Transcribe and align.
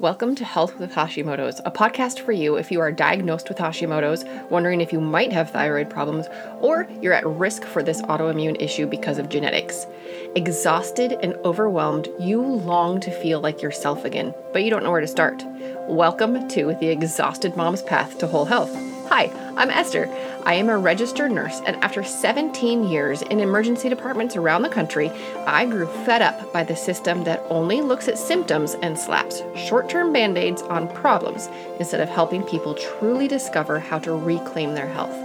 Welcome 0.00 0.36
to 0.36 0.44
Health 0.44 0.78
with 0.78 0.92
Hashimoto's, 0.92 1.60
a 1.64 1.72
podcast 1.72 2.20
for 2.20 2.30
you 2.30 2.54
if 2.54 2.70
you 2.70 2.78
are 2.78 2.92
diagnosed 2.92 3.48
with 3.48 3.58
Hashimoto's, 3.58 4.24
wondering 4.48 4.80
if 4.80 4.92
you 4.92 5.00
might 5.00 5.32
have 5.32 5.50
thyroid 5.50 5.90
problems, 5.90 6.28
or 6.60 6.88
you're 7.02 7.14
at 7.14 7.26
risk 7.26 7.64
for 7.64 7.82
this 7.82 8.00
autoimmune 8.02 8.62
issue 8.62 8.86
because 8.86 9.18
of 9.18 9.28
genetics. 9.28 9.88
Exhausted 10.36 11.18
and 11.20 11.34
overwhelmed, 11.44 12.06
you 12.20 12.40
long 12.40 13.00
to 13.00 13.10
feel 13.10 13.40
like 13.40 13.60
yourself 13.60 14.04
again, 14.04 14.32
but 14.52 14.62
you 14.62 14.70
don't 14.70 14.84
know 14.84 14.92
where 14.92 15.00
to 15.00 15.08
start. 15.08 15.44
Welcome 15.88 16.46
to 16.46 16.76
the 16.78 16.90
Exhausted 16.90 17.56
Mom's 17.56 17.82
Path 17.82 18.18
to 18.18 18.28
Whole 18.28 18.44
Health. 18.44 18.87
Hi, 19.08 19.32
I'm 19.56 19.70
Esther. 19.70 20.06
I 20.44 20.52
am 20.52 20.68
a 20.68 20.76
registered 20.76 21.32
nurse, 21.32 21.62
and 21.64 21.82
after 21.82 22.04
17 22.04 22.84
years 22.84 23.22
in 23.22 23.40
emergency 23.40 23.88
departments 23.88 24.36
around 24.36 24.60
the 24.60 24.68
country, 24.68 25.10
I 25.46 25.64
grew 25.64 25.86
fed 26.04 26.20
up 26.20 26.52
by 26.52 26.62
the 26.62 26.76
system 26.76 27.24
that 27.24 27.42
only 27.48 27.80
looks 27.80 28.06
at 28.08 28.18
symptoms 28.18 28.74
and 28.82 28.98
slaps 28.98 29.42
short 29.56 29.88
term 29.88 30.12
band 30.12 30.36
aids 30.36 30.60
on 30.60 30.94
problems 30.94 31.48
instead 31.78 32.00
of 32.02 32.10
helping 32.10 32.42
people 32.42 32.74
truly 32.74 33.26
discover 33.28 33.78
how 33.78 33.98
to 34.00 34.12
reclaim 34.12 34.74
their 34.74 34.88
health. 34.88 35.16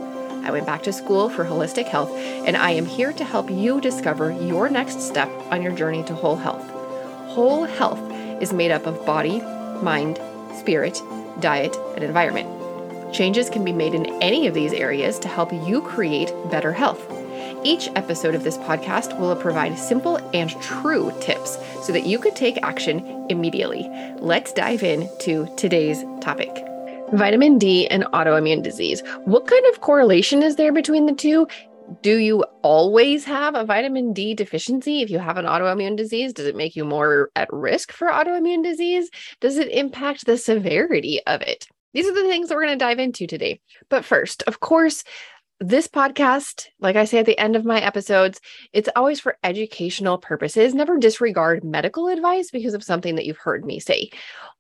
I 0.46 0.52
went 0.52 0.66
back 0.66 0.84
to 0.84 0.94
school 0.94 1.30
for 1.30 1.44
holistic 1.44 1.88
health, 1.88 2.12
and 2.16 2.56
I 2.56 2.72
am 2.72 2.86
here 2.86 3.12
to 3.12 3.26
help 3.26 3.52
you 3.52 3.82
discover 3.82 4.32
your 4.32 4.70
next 4.70 5.02
step 5.02 5.30
on 5.52 5.62
your 5.62 5.74
journey 5.74 6.04
to 6.04 6.16
whole 6.16 6.38
health. 6.38 6.66
Whole 7.28 7.66
health 7.66 8.00
is 8.42 8.54
made 8.54 8.72
up 8.72 8.86
of 8.86 9.06
body, 9.06 9.42
mind, 9.82 10.22
spirit, 10.58 11.02
diet, 11.42 11.76
and 11.96 12.04
environment. 12.06 12.63
Changes 13.14 13.48
can 13.48 13.64
be 13.64 13.72
made 13.72 13.94
in 13.94 14.08
any 14.24 14.48
of 14.48 14.56
these 14.56 14.74
areas 14.74 15.20
to 15.20 15.28
help 15.28 15.54
you 15.54 15.82
create 15.82 16.34
better 16.50 16.74
health. 16.74 17.08
Each 17.64 17.88
episode 17.96 18.34
of 18.34 18.44
this 18.44 18.58
podcast 18.58 19.20
will 19.20 19.36
provide 19.36 19.78
simple 19.78 20.18
and 20.34 20.50
true 20.62 21.14
tips 21.22 21.58
so 21.86 21.94
that 21.94 22.08
you 22.08 22.18
could 22.18 22.36
take 22.36 22.58
action 22.64 23.28
immediately. 23.30 23.88
Let's 24.18 24.52
dive 24.52 24.82
into 24.82 25.48
today's 25.58 26.04
topic. 26.22 26.50
Vitamin 27.14 27.60
D 27.60 27.88
and 27.88 28.04
autoimmune 28.06 28.64
disease. 28.64 29.04
What 29.26 29.46
kind 29.46 29.66
of 29.68 29.82
correlation 29.82 30.42
is 30.42 30.56
there 30.56 30.74
between 30.74 31.06
the 31.06 31.14
two? 31.14 31.48
Do 32.02 32.18
you 32.18 32.44
always 32.64 33.26
have 33.26 33.54
a 33.54 33.64
vitamin 33.64 34.14
D 34.14 34.34
deficiency 34.34 35.02
if 35.02 35.12
you 35.12 35.20
have 35.20 35.38
an 35.38 35.46
autoimmune 35.46 35.96
disease? 35.96 36.34
Does 36.34 36.48
it 36.48 36.56
make 36.56 36.76
you 36.76 36.84
more 36.84 37.30
at 37.36 37.54
risk 37.54 37.92
for 37.92 38.08
autoimmune 38.08 38.64
disease? 38.64 39.12
Does 39.40 39.58
it 39.58 39.70
impact 39.70 40.26
the 40.26 40.38
severity 40.38 41.22
of 41.28 41.42
it? 41.42 41.68
These 41.94 42.08
are 42.08 42.14
the 42.14 42.28
things 42.28 42.50
that 42.50 42.56
we're 42.56 42.66
going 42.66 42.78
to 42.78 42.86
dive 42.86 43.00
into 43.00 43.28
today. 43.28 43.62
But 43.90 44.06
first, 44.06 44.44
of 44.44 44.60
course, 44.60 45.04
this 45.60 45.88
podcast, 45.88 46.68
like 46.80 46.96
I 46.96 47.06
say 47.06 47.20
at 47.20 47.26
the 47.26 47.38
end 47.38 47.56
of 47.56 47.64
my 47.64 47.80
episodes, 47.80 48.42
it's 48.74 48.90
always 48.96 49.20
for 49.20 49.38
educational 49.44 50.18
purposes. 50.18 50.74
Never 50.74 50.98
disregard 50.98 51.64
medical 51.64 52.08
advice 52.08 52.52
because 52.52 52.74
of 52.74 52.84
something 52.84 53.16
that 53.16 53.26
you've 53.26 53.38
heard 53.38 53.64
me 53.66 53.80
say. 53.80 54.10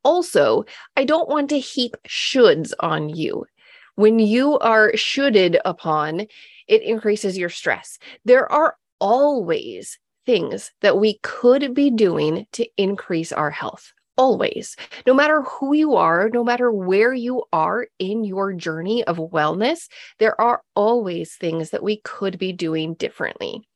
Also, 0.04 0.64
I 0.96 1.04
don't 1.04 1.30
want 1.30 1.50
to 1.50 1.60
heap 1.60 1.96
shoulds 2.08 2.72
on 2.80 3.10
you. 3.10 3.46
When 3.96 4.20
you 4.20 4.58
are 4.60 4.96
shoulded 4.96 5.60
upon, 5.66 6.28
it 6.68 6.82
increases 6.84 7.38
your 7.38 7.50
stress. 7.50 8.00
There 8.26 8.50
are 8.52 8.78
always 9.00 10.00
things 10.26 10.72
that 10.82 10.98
we 10.98 11.20
could 11.22 11.74
be 11.74 11.92
doing 11.92 12.48
to 12.54 12.66
increase 12.78 13.32
our 13.32 13.52
health 13.52 13.92
always, 14.18 14.76
no 15.06 15.14
matter 15.14 15.42
who 15.42 15.74
you 15.74 15.96
are, 15.96 16.30
no 16.30 16.44
matter 16.44 16.72
where 16.72 17.14
you 17.14 17.44
are 17.52 17.88
in 18.00 18.24
your 18.24 18.54
journey 18.54 19.04
of 19.04 19.18
wellness, 19.18 19.88
there 20.20 20.40
are 20.40 20.62
always 20.76 21.36
things 21.36 21.72
that 21.72 21.84
we 21.84 22.02
could 22.04 22.38
be 22.38 22.54
doing 22.54 22.94
differently. 22.96 23.68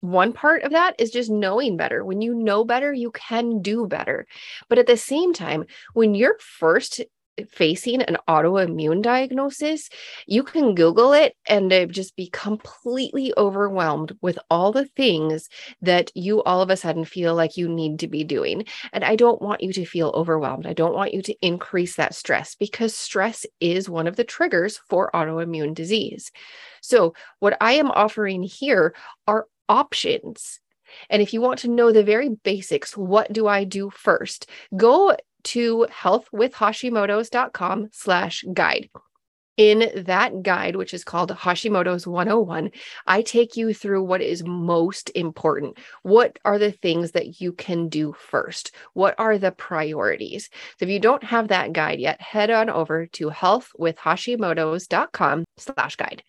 One 0.00 0.32
part 0.32 0.62
of 0.62 0.70
that 0.72 0.94
is 0.98 1.10
just 1.10 1.30
knowing 1.30 1.76
better. 1.76 2.04
When 2.04 2.20
you 2.20 2.32
know 2.32 2.64
better, 2.64 2.92
you 2.92 3.10
can 3.10 3.62
do 3.62 3.86
better. 3.86 4.26
But 4.68 4.78
at 4.78 4.86
the 4.86 4.96
same 4.96 5.32
time, 5.32 5.64
when 5.92 6.14
you're 6.14 6.38
first 6.38 7.02
facing 7.50 8.02
an 8.02 8.16
autoimmune 8.28 9.02
diagnosis, 9.02 9.88
you 10.26 10.42
can 10.42 10.74
Google 10.74 11.12
it 11.12 11.34
and 11.46 11.70
just 11.90 12.16
be 12.16 12.28
completely 12.32 13.32
overwhelmed 13.36 14.16
with 14.20 14.38
all 14.50 14.72
the 14.72 14.86
things 14.86 15.48
that 15.82 16.10
you 16.14 16.42
all 16.42 16.62
of 16.62 16.70
a 16.70 16.76
sudden 16.76 17.04
feel 17.04 17.34
like 17.34 17.56
you 17.56 17.68
need 17.68 17.98
to 18.00 18.08
be 18.08 18.24
doing. 18.24 18.64
And 18.92 19.04
I 19.04 19.16
don't 19.16 19.42
want 19.42 19.62
you 19.62 19.72
to 19.74 19.84
feel 19.84 20.10
overwhelmed. 20.14 20.66
I 20.66 20.72
don't 20.72 20.94
want 20.94 21.14
you 21.14 21.22
to 21.22 21.36
increase 21.42 21.96
that 21.96 22.14
stress 22.14 22.54
because 22.54 22.94
stress 22.94 23.46
is 23.60 23.88
one 23.88 24.06
of 24.06 24.16
the 24.16 24.24
triggers 24.24 24.80
for 24.88 25.10
autoimmune 25.14 25.74
disease. 25.74 26.30
So, 26.80 27.14
what 27.40 27.56
I 27.60 27.72
am 27.72 27.90
offering 27.90 28.42
here 28.42 28.94
are 29.26 29.46
options. 29.68 30.60
And 31.10 31.20
if 31.22 31.34
you 31.34 31.40
want 31.40 31.60
to 31.60 31.68
know 31.68 31.92
the 31.92 32.02
very 32.02 32.30
basics, 32.30 32.96
what 32.96 33.32
do 33.32 33.46
I 33.46 33.64
do 33.64 33.90
first? 33.90 34.48
Go 34.76 35.16
to 35.44 35.86
healthwithhashimotos.com 35.90 37.88
slash 37.92 38.44
guide. 38.52 38.90
In 39.58 39.90
that 40.06 40.42
guide, 40.44 40.76
which 40.76 40.94
is 40.94 41.02
called 41.02 41.32
Hashimoto's 41.32 42.06
101, 42.06 42.70
I 43.08 43.22
take 43.22 43.56
you 43.56 43.74
through 43.74 44.04
what 44.04 44.22
is 44.22 44.44
most 44.44 45.10
important. 45.16 45.78
What 46.02 46.38
are 46.44 46.60
the 46.60 46.70
things 46.70 47.10
that 47.12 47.40
you 47.40 47.52
can 47.52 47.88
do 47.88 48.14
first? 48.16 48.70
What 48.92 49.16
are 49.18 49.36
the 49.36 49.50
priorities? 49.50 50.48
So 50.78 50.84
if 50.84 50.90
you 50.90 51.00
don't 51.00 51.24
have 51.24 51.48
that 51.48 51.72
guide 51.72 51.98
yet, 51.98 52.20
head 52.20 52.52
on 52.52 52.70
over 52.70 53.06
to 53.06 53.30
healthwithhashimotos.com 53.30 55.44
slash 55.58 55.96
guide. 55.96 56.22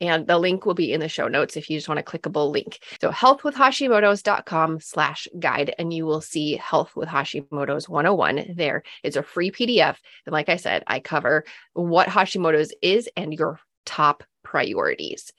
And 0.00 0.26
the 0.26 0.38
link 0.38 0.66
will 0.66 0.74
be 0.74 0.92
in 0.92 1.00
the 1.00 1.08
show 1.08 1.28
notes 1.28 1.56
if 1.56 1.68
you 1.70 1.76
just 1.76 1.88
want 1.88 2.00
a 2.00 2.02
clickable 2.02 2.50
link. 2.50 2.78
So 3.00 3.10
healthwithhashimotos.com 3.10 4.80
slash 4.80 5.28
guide, 5.38 5.74
and 5.78 5.92
you 5.92 6.06
will 6.06 6.20
see 6.20 6.56
Health 6.56 6.96
with 6.96 7.08
Hashimoto's 7.08 7.88
101 7.88 8.54
there. 8.56 8.82
It's 9.02 9.16
a 9.16 9.22
free 9.22 9.50
PDF. 9.50 9.96
And 10.24 10.32
like 10.32 10.48
I 10.48 10.56
said, 10.56 10.84
I 10.86 11.00
cover 11.00 11.44
what 11.74 12.08
Hashimoto's 12.08 12.74
is 12.82 13.08
and 13.16 13.32
your 13.32 13.60
top 13.84 14.24
priorities. 14.42 15.32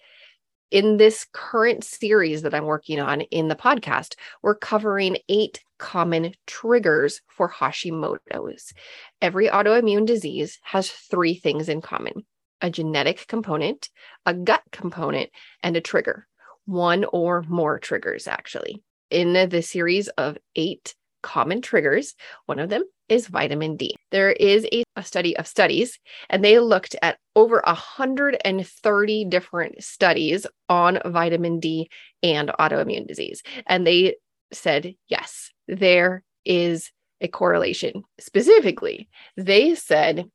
In 0.69 0.97
this 0.97 1.25
current 1.31 1.86
series 1.86 2.41
that 2.41 2.53
I'm 2.53 2.66
working 2.66 3.00
on 3.00 3.22
in 3.22 3.47
the 3.47 3.56
podcast, 3.56 4.16
we're 4.41 4.56
covering 4.56 5.18
eight 5.30 5.63
common 5.78 6.34
triggers 6.46 7.22
for 7.28 7.50
Hashimoto's. 7.50 8.74
Every 9.22 9.47
autoimmune 9.47 10.06
disease 10.06 10.59
has 10.63 10.90
three 10.90 11.36
things 11.36 11.69
in 11.69 11.81
common 11.81 12.25
a 12.62 12.69
genetic 12.69 13.28
component, 13.28 13.90
a 14.25 14.34
gut 14.34 14.63
component, 14.72 15.29
and 15.63 15.75
a 15.75 15.81
trigger. 15.81 16.28
One 16.66 17.06
or 17.06 17.44
more 17.47 17.79
triggers, 17.79 18.28
actually. 18.28 18.84
In 19.09 19.34
the 19.50 19.62
series 19.62 20.09
of 20.09 20.38
eight 20.56 20.94
common 21.23 21.62
triggers, 21.62 22.16
one 22.45 22.59
of 22.59 22.69
them 22.69 22.84
is 23.09 23.28
vitamin 23.28 23.78
D. 23.78 23.95
There 24.12 24.31
is 24.31 24.68
a, 24.72 24.84
a 24.95 25.03
study 25.03 25.38
of 25.38 25.47
studies, 25.47 25.97
and 26.29 26.44
they 26.44 26.59
looked 26.59 26.95
at 27.01 27.18
over 27.35 27.62
130 27.66 29.25
different 29.25 29.84
studies 29.84 30.45
on 30.68 31.00
vitamin 31.06 31.59
D 31.59 31.89
and 32.22 32.50
autoimmune 32.50 33.07
disease. 33.07 33.44
And 33.66 33.88
they 33.88 34.16
said, 34.51 34.95
yes, 35.07 35.51
there 35.68 36.24
is 36.45 36.91
a 37.22 37.28
correlation. 37.28 38.03
Specifically, 38.19 39.09
they 39.35 39.75
said, 39.75 40.25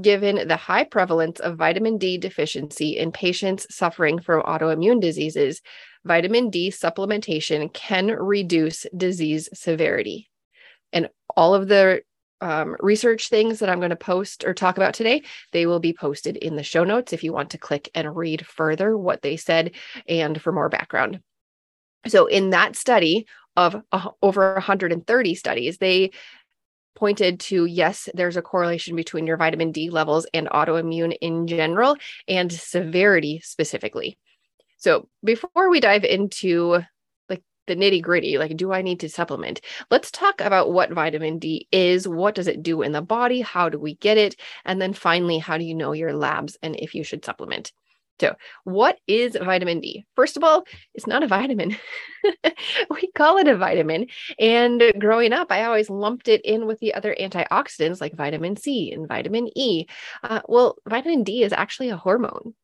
given 0.00 0.48
the 0.48 0.56
high 0.56 0.84
prevalence 0.84 1.40
of 1.40 1.56
vitamin 1.56 1.98
D 1.98 2.18
deficiency 2.18 2.96
in 2.96 3.12
patients 3.12 3.66
suffering 3.70 4.20
from 4.20 4.42
autoimmune 4.42 5.00
diseases, 5.00 5.60
vitamin 6.04 6.50
D 6.50 6.70
supplementation 6.70 7.72
can 7.72 8.06
reduce 8.08 8.86
disease 8.96 9.48
severity 9.52 10.30
and 10.92 11.08
all 11.36 11.54
of 11.54 11.68
the 11.68 12.02
um, 12.40 12.76
research 12.80 13.28
things 13.28 13.60
that 13.60 13.70
I'm 13.70 13.78
going 13.78 13.90
to 13.90 13.96
post 13.96 14.44
or 14.44 14.52
talk 14.52 14.76
about 14.76 14.94
today, 14.94 15.22
they 15.52 15.66
will 15.66 15.78
be 15.78 15.92
posted 15.92 16.36
in 16.36 16.56
the 16.56 16.64
show 16.64 16.82
notes 16.82 17.12
if 17.12 17.22
you 17.22 17.32
want 17.32 17.50
to 17.50 17.58
click 17.58 17.88
and 17.94 18.16
read 18.16 18.44
further 18.44 18.98
what 18.98 19.22
they 19.22 19.36
said 19.36 19.72
and 20.08 20.40
for 20.40 20.52
more 20.52 20.68
background. 20.68 21.20
So, 22.08 22.26
in 22.26 22.50
that 22.50 22.74
study 22.74 23.26
of 23.56 23.80
uh, 23.92 24.08
over 24.22 24.54
130 24.54 25.34
studies, 25.36 25.78
they 25.78 26.10
pointed 26.94 27.40
to 27.40 27.64
yes, 27.64 28.08
there's 28.14 28.36
a 28.36 28.42
correlation 28.42 28.96
between 28.96 29.26
your 29.26 29.36
vitamin 29.36 29.72
D 29.72 29.90
levels 29.90 30.26
and 30.34 30.48
autoimmune 30.48 31.16
in 31.20 31.46
general 31.46 31.96
and 32.28 32.52
severity 32.52 33.40
specifically. 33.44 34.18
So, 34.78 35.08
before 35.24 35.70
we 35.70 35.80
dive 35.80 36.04
into 36.04 36.80
like 37.28 37.42
the 37.66 37.76
nitty 37.76 38.02
gritty 38.02 38.36
like 38.36 38.56
do 38.56 38.72
i 38.72 38.82
need 38.82 38.98
to 39.00 39.08
supplement 39.08 39.60
let's 39.90 40.10
talk 40.10 40.40
about 40.40 40.72
what 40.72 40.90
vitamin 40.90 41.38
d 41.38 41.68
is 41.70 42.08
what 42.08 42.34
does 42.34 42.48
it 42.48 42.62
do 42.62 42.82
in 42.82 42.90
the 42.90 43.00
body 43.00 43.40
how 43.40 43.68
do 43.68 43.78
we 43.78 43.94
get 43.94 44.18
it 44.18 44.34
and 44.64 44.82
then 44.82 44.92
finally 44.92 45.38
how 45.38 45.56
do 45.56 45.64
you 45.64 45.74
know 45.74 45.92
your 45.92 46.12
labs 46.12 46.58
and 46.62 46.74
if 46.80 46.94
you 46.94 47.04
should 47.04 47.24
supplement 47.24 47.72
so 48.20 48.34
what 48.64 48.98
is 49.06 49.36
vitamin 49.36 49.80
d? 49.80 50.04
First 50.16 50.36
of 50.36 50.44
all 50.44 50.64
it's 50.94 51.06
not 51.06 51.22
a 51.22 51.26
vitamin. 51.26 51.76
We 52.88 53.10
call 53.16 53.38
it 53.38 53.48
a 53.48 53.56
vitamin. 53.56 54.06
And 54.38 54.80
growing 54.98 55.32
up 55.32 55.50
i 55.50 55.64
always 55.64 55.90
lumped 55.90 56.28
it 56.28 56.40
in 56.44 56.66
with 56.66 56.78
the 56.78 56.94
other 56.94 57.16
antioxidants 57.18 58.00
like 58.00 58.14
vitamin 58.14 58.56
c 58.56 58.92
and 58.92 59.08
vitamin 59.08 59.50
e. 59.56 59.86
Uh, 60.22 60.40
well 60.48 60.76
vitamin 60.88 61.24
d 61.24 61.42
is 61.42 61.52
actually 61.52 61.88
a 61.88 61.96
hormone 61.96 62.54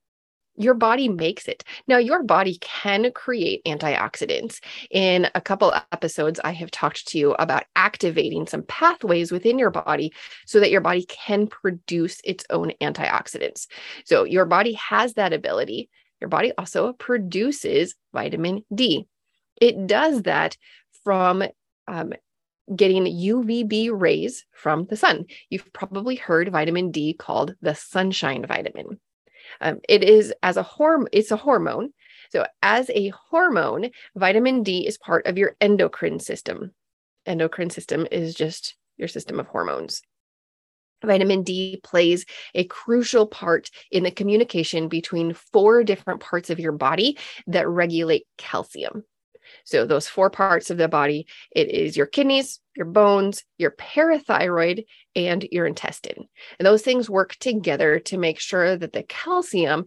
Your 0.59 0.75
body 0.75 1.09
makes 1.09 1.47
it. 1.47 1.63
Now, 1.87 1.99
your 1.99 2.25
body 2.25 2.59
can 2.61 3.13
create 3.13 3.65
antioxidants. 3.65 4.59
In 4.91 5.29
a 5.35 5.41
couple 5.41 5.73
episodes, 5.93 6.41
I 6.43 6.51
have 6.51 6.73
talked 6.73 7.07
to 7.09 7.19
you 7.19 7.33
about 7.35 7.65
activating 7.77 8.47
some 8.49 8.65
pathways 8.65 9.31
within 9.31 9.59
your 9.59 9.71
body 9.71 10.13
so 10.47 10.59
that 10.59 10.73
your 10.73 10.81
body 10.81 11.07
can 11.07 11.47
produce 11.47 12.21
its 12.25 12.45
own 12.51 12.73
antioxidants. 12.81 13.69
So, 14.05 14.25
your 14.25 14.47
body 14.47 14.73
has 14.73 15.15
that 15.15 15.33
ability. 15.33 15.91
Your 16.21 16.29
body 16.29 16.53
also 16.59 16.93
produces 16.93 17.95
vitamin 18.13 18.65
D. 18.75 19.07
It 19.61 19.87
does 19.87 20.23
that 20.23 20.57
from 21.05 21.45
um, 21.87 22.13
getting 22.75 23.05
UVB 23.05 23.91
rays 23.93 24.45
from 24.53 24.87
the 24.87 24.97
sun. 24.97 25.27
You've 25.51 25.73
probably 25.73 26.17
heard 26.17 26.51
vitamin 26.51 26.91
D 26.91 27.15
called 27.15 27.55
the 27.63 27.75
sunshine 27.75 28.45
vitamin. 28.47 28.99
Um, 29.61 29.81
it 29.89 30.03
is 30.03 30.33
as 30.43 30.57
a 30.57 30.63
hormone, 30.63 31.09
it's 31.13 31.31
a 31.31 31.37
hormone. 31.37 31.91
So, 32.31 32.47
as 32.63 32.91
a 32.91 33.13
hormone, 33.31 33.91
vitamin 34.15 34.63
D 34.63 34.87
is 34.87 34.99
part 34.99 35.27
of 35.27 35.39
your 35.39 35.57
endocrine 35.61 36.21
system. 36.21 36.73
Endocrine 37.27 37.71
system 37.71 38.07
is 38.11 38.35
just 38.35 38.77
your 38.97 39.09
system 39.09 39.41
of 39.41 39.47
hormones. 39.47 40.03
Vitamin 41.05 41.43
D 41.43 41.81
plays 41.85 42.27
a 42.55 42.65
crucial 42.65 43.27
part 43.27 43.71
in 43.91 44.03
the 44.03 44.11
communication 44.11 44.89
between 44.89 45.35
four 45.35 45.85
different 45.85 46.21
parts 46.21 46.51
of 46.51 46.59
your 46.59 46.73
body 46.73 47.17
that 47.47 47.69
regulate 47.69 48.27
calcium. 48.37 49.05
So, 49.65 49.87
those 49.87 50.09
four 50.09 50.31
parts 50.31 50.71
of 50.71 50.79
the 50.79 50.89
body 50.89 51.27
it 51.51 51.71
is 51.71 51.97
your 51.97 52.07
kidneys, 52.07 52.61
your 52.77 52.87
bones, 52.87 53.45
your 53.59 53.73
parathyroid, 53.73 54.85
and 55.15 55.47
your 55.51 55.67
intestine. 55.67 56.29
And 56.59 56.67
those 56.67 56.83
things 56.83 57.11
work 57.11 57.37
together 57.37 57.99
to 58.01 58.19
make 58.19 58.41
sure 58.41 58.77
that 58.77 58.93
the 58.93 59.03
calcium 59.03 59.85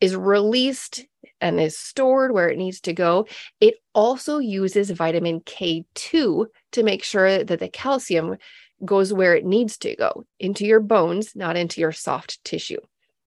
is 0.00 0.16
released 0.16 1.06
and 1.40 1.60
is 1.60 1.78
stored 1.78 2.32
where 2.32 2.48
it 2.48 2.58
needs 2.58 2.80
to 2.80 2.92
go. 2.92 3.26
It 3.60 3.74
also 3.94 4.38
uses 4.38 4.90
vitamin 4.90 5.40
K2 5.40 6.46
to 6.72 6.82
make 6.82 7.04
sure 7.04 7.44
that 7.44 7.60
the 7.60 7.68
calcium 7.68 8.36
goes 8.84 9.12
where 9.12 9.36
it 9.36 9.44
needs 9.44 9.78
to 9.78 9.94
go 9.94 10.24
into 10.40 10.66
your 10.66 10.80
bones, 10.80 11.36
not 11.36 11.56
into 11.56 11.80
your 11.80 11.92
soft 11.92 12.42
tissue. 12.44 12.80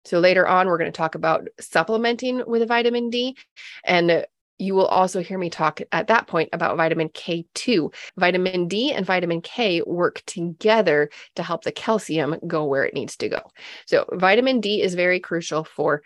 So 0.05 0.19
later 0.19 0.47
on, 0.47 0.67
we're 0.67 0.79
going 0.79 0.93
to 0.93 0.97
talk 0.97 1.15
about 1.15 1.49
supplementing 1.59 2.43
with 2.47 2.67
vitamin 2.69 3.11
D. 3.11 3.37
And 3.85 4.25
you 4.61 4.75
will 4.75 4.87
also 4.87 5.23
hear 5.23 5.39
me 5.39 5.51
talk 5.51 5.81
at 5.91 6.09
that 6.09 6.27
point 6.27 6.51
about 6.53 6.77
vitamin 6.77 7.09
K2. 7.09 7.93
Vitamin 8.17 8.69
D 8.69 8.93
and 8.93 9.07
vitamin 9.07 9.41
K 9.41 9.83
work 9.87 10.23
together 10.27 11.11
to 11.37 11.43
help 11.43 11.65
the 11.65 11.73
calcium 11.73 12.37
go 12.47 12.67
where 12.67 12.85
it 12.85 12.95
needs 12.95 13.17
to 13.19 13.29
go. 13.29 13.41
So, 13.87 14.05
vitamin 14.13 14.61
D 14.61 14.83
is 14.83 14.95
very 14.95 15.21
crucial 15.21 15.65
for 15.65 16.03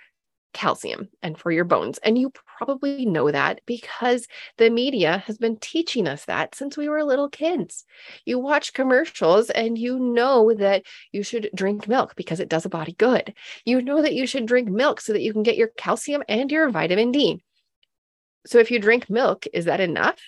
calcium 0.54 1.08
and 1.20 1.36
for 1.36 1.50
your 1.50 1.64
bones. 1.64 1.98
And 1.98 2.16
you 2.16 2.32
probably 2.58 3.04
know 3.04 3.30
that 3.30 3.60
because 3.66 4.26
the 4.56 4.70
media 4.70 5.18
has 5.26 5.36
been 5.36 5.56
teaching 5.56 6.06
us 6.06 6.24
that 6.26 6.54
since 6.54 6.76
we 6.76 6.88
were 6.88 7.04
little 7.04 7.28
kids. 7.28 7.84
You 8.24 8.38
watch 8.38 8.72
commercials 8.72 9.50
and 9.50 9.76
you 9.76 9.98
know 9.98 10.54
that 10.54 10.84
you 11.12 11.22
should 11.22 11.50
drink 11.54 11.88
milk 11.88 12.14
because 12.14 12.40
it 12.40 12.48
does 12.48 12.64
a 12.64 12.70
body 12.70 12.92
good. 12.92 13.34
You 13.64 13.82
know 13.82 14.00
that 14.00 14.14
you 14.14 14.26
should 14.26 14.46
drink 14.46 14.70
milk 14.70 15.00
so 15.00 15.12
that 15.12 15.22
you 15.22 15.32
can 15.32 15.42
get 15.42 15.56
your 15.56 15.68
calcium 15.76 16.22
and 16.28 16.50
your 16.50 16.70
vitamin 16.70 17.10
D. 17.10 17.42
So 18.46 18.58
if 18.58 18.70
you 18.70 18.78
drink 18.78 19.08
milk, 19.08 19.46
is 19.52 19.64
that 19.66 19.80
enough? 19.80 20.20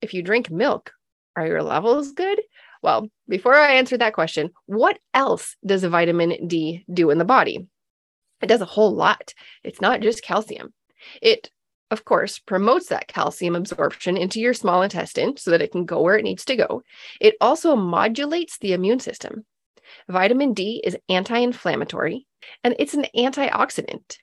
If 0.00 0.14
you 0.14 0.22
drink 0.22 0.50
milk, 0.50 0.92
are 1.36 1.46
your 1.46 1.62
levels 1.62 2.12
good? 2.12 2.40
Well, 2.82 3.08
before 3.28 3.54
I 3.54 3.74
answer 3.74 3.96
that 3.98 4.14
question, 4.14 4.50
what 4.66 4.98
else 5.14 5.56
does 5.64 5.84
vitamin 5.84 6.46
D 6.46 6.84
do 6.92 7.10
in 7.10 7.18
the 7.18 7.24
body? 7.24 7.66
It 8.42 8.46
does 8.46 8.60
a 8.60 8.66
whole 8.66 8.94
lot. 8.94 9.32
It's 9.64 9.80
not 9.80 10.00
just 10.00 10.22
calcium. 10.22 10.74
It, 11.22 11.50
of 11.90 12.04
course, 12.04 12.38
promotes 12.38 12.88
that 12.88 13.08
calcium 13.08 13.56
absorption 13.56 14.16
into 14.16 14.40
your 14.40 14.54
small 14.54 14.82
intestine 14.82 15.36
so 15.36 15.50
that 15.50 15.62
it 15.62 15.72
can 15.72 15.84
go 15.84 16.02
where 16.02 16.18
it 16.18 16.24
needs 16.24 16.44
to 16.46 16.56
go. 16.56 16.82
It 17.20 17.34
also 17.40 17.76
modulates 17.76 18.58
the 18.58 18.72
immune 18.72 19.00
system. 19.00 19.46
Vitamin 20.08 20.52
D 20.52 20.82
is 20.84 20.96
anti 21.08 21.38
inflammatory 21.38 22.26
and 22.62 22.74
it's 22.78 22.94
an 22.94 23.06
antioxidant 23.16 24.18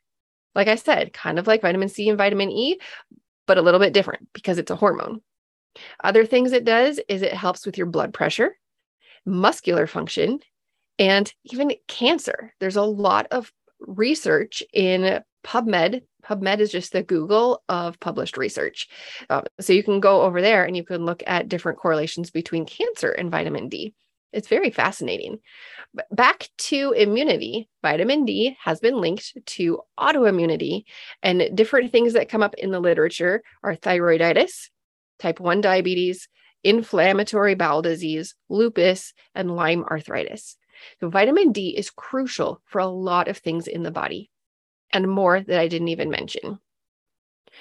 like 0.56 0.68
I 0.68 0.76
said, 0.76 1.14
kind 1.14 1.40
of 1.40 1.48
like 1.48 1.62
vitamin 1.62 1.90
C 1.90 2.10
and 2.10 2.18
vitamin 2.18 2.52
E, 2.52 2.80
but 3.48 3.58
a 3.58 3.62
little 3.62 3.80
bit 3.80 3.94
different 3.94 4.28
because 4.34 4.58
it's 4.58 4.72
a 4.72 4.76
hormone. 4.76 5.22
Other 6.04 6.26
things 6.26 6.52
it 6.52 6.66
does 6.66 7.00
is 7.08 7.22
it 7.22 7.34
helps 7.34 7.66
with 7.66 7.78
your 7.78 7.88
blood 7.88 8.14
pressure, 8.14 8.58
muscular 9.26 9.88
function, 9.88 10.40
and 11.00 11.34
even 11.46 11.72
cancer. 11.88 12.54
There's 12.60 12.76
a 12.76 12.84
lot 12.84 13.28
of 13.32 13.52
research 13.80 14.64
in 14.74 15.22
PubMed. 15.44 16.04
PubMed 16.24 16.60
is 16.60 16.72
just 16.72 16.94
the 16.94 17.04
Google 17.04 17.64
of 17.68 18.00
published 18.00 18.38
research. 18.38 18.88
Um, 19.30 19.44
so 19.60 19.74
you 19.74 19.84
can 19.84 20.00
go 20.00 20.22
over 20.22 20.42
there 20.42 20.64
and 20.64 20.78
you 20.78 20.84
can 20.84 21.06
look 21.06 21.24
at 21.28 21.50
different 21.50 21.80
correlations 21.80 22.32
between 22.32 22.66
cancer 22.66 23.10
and 23.10 23.32
vitamin 23.32 23.70
D. 23.70 23.94
It's 24.34 24.48
very 24.48 24.72
fascinating. 24.72 25.38
Back 26.12 26.50
to 26.58 26.92
immunity, 26.98 27.70
vitamin 27.84 28.26
D 28.26 28.58
has 28.62 28.80
been 28.80 29.00
linked 29.00 29.38
to 29.46 29.80
autoimmunity, 30.00 30.86
and 31.22 31.56
different 31.56 31.92
things 31.92 32.14
that 32.14 32.30
come 32.30 32.42
up 32.42 32.56
in 32.56 32.72
the 32.72 32.80
literature 32.80 33.44
are 33.64 33.76
thyroiditis, 33.76 34.70
type 35.20 35.40
1 35.40 35.62
diabetes, 35.62 36.28
inflammatory 36.64 37.54
bowel 37.54 37.84
disease, 37.84 38.36
lupus, 38.50 39.14
and 39.36 39.56
Lyme 39.56 39.84
arthritis. 39.84 40.58
So, 41.00 41.10
vitamin 41.10 41.52
D 41.52 41.76
is 41.78 41.92
crucial 41.92 42.62
for 42.66 42.80
a 42.80 42.88
lot 42.88 43.28
of 43.28 43.38
things 43.38 43.68
in 43.68 43.84
the 43.84 43.92
body 43.92 44.32
and 44.92 45.08
more 45.08 45.42
that 45.42 45.60
I 45.60 45.68
didn't 45.68 45.90
even 45.90 46.10
mention. 46.10 46.60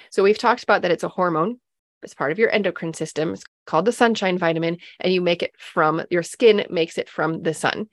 So, 0.09 0.23
we've 0.23 0.37
talked 0.37 0.63
about 0.63 0.81
that 0.81 0.91
it's 0.91 1.03
a 1.03 1.09
hormone, 1.09 1.59
it's 2.03 2.13
part 2.13 2.31
of 2.31 2.39
your 2.39 2.51
endocrine 2.51 2.93
system. 2.93 3.33
It's 3.33 3.43
called 3.65 3.85
the 3.85 3.91
sunshine 3.91 4.37
vitamin, 4.37 4.77
and 4.99 5.13
you 5.13 5.21
make 5.21 5.43
it 5.43 5.53
from 5.57 6.03
your 6.09 6.23
skin 6.23 6.65
makes 6.69 6.97
it 6.97 7.09
from 7.09 7.43
the 7.43 7.53
sun. 7.53 7.87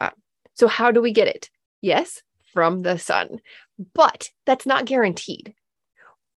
Uh, 0.00 0.10
so, 0.54 0.68
how 0.68 0.90
do 0.90 1.00
we 1.00 1.12
get 1.12 1.28
it? 1.28 1.50
Yes, 1.80 2.22
from 2.52 2.82
the 2.82 2.98
sun, 2.98 3.40
but 3.94 4.30
that's 4.46 4.66
not 4.66 4.84
guaranteed 4.84 5.54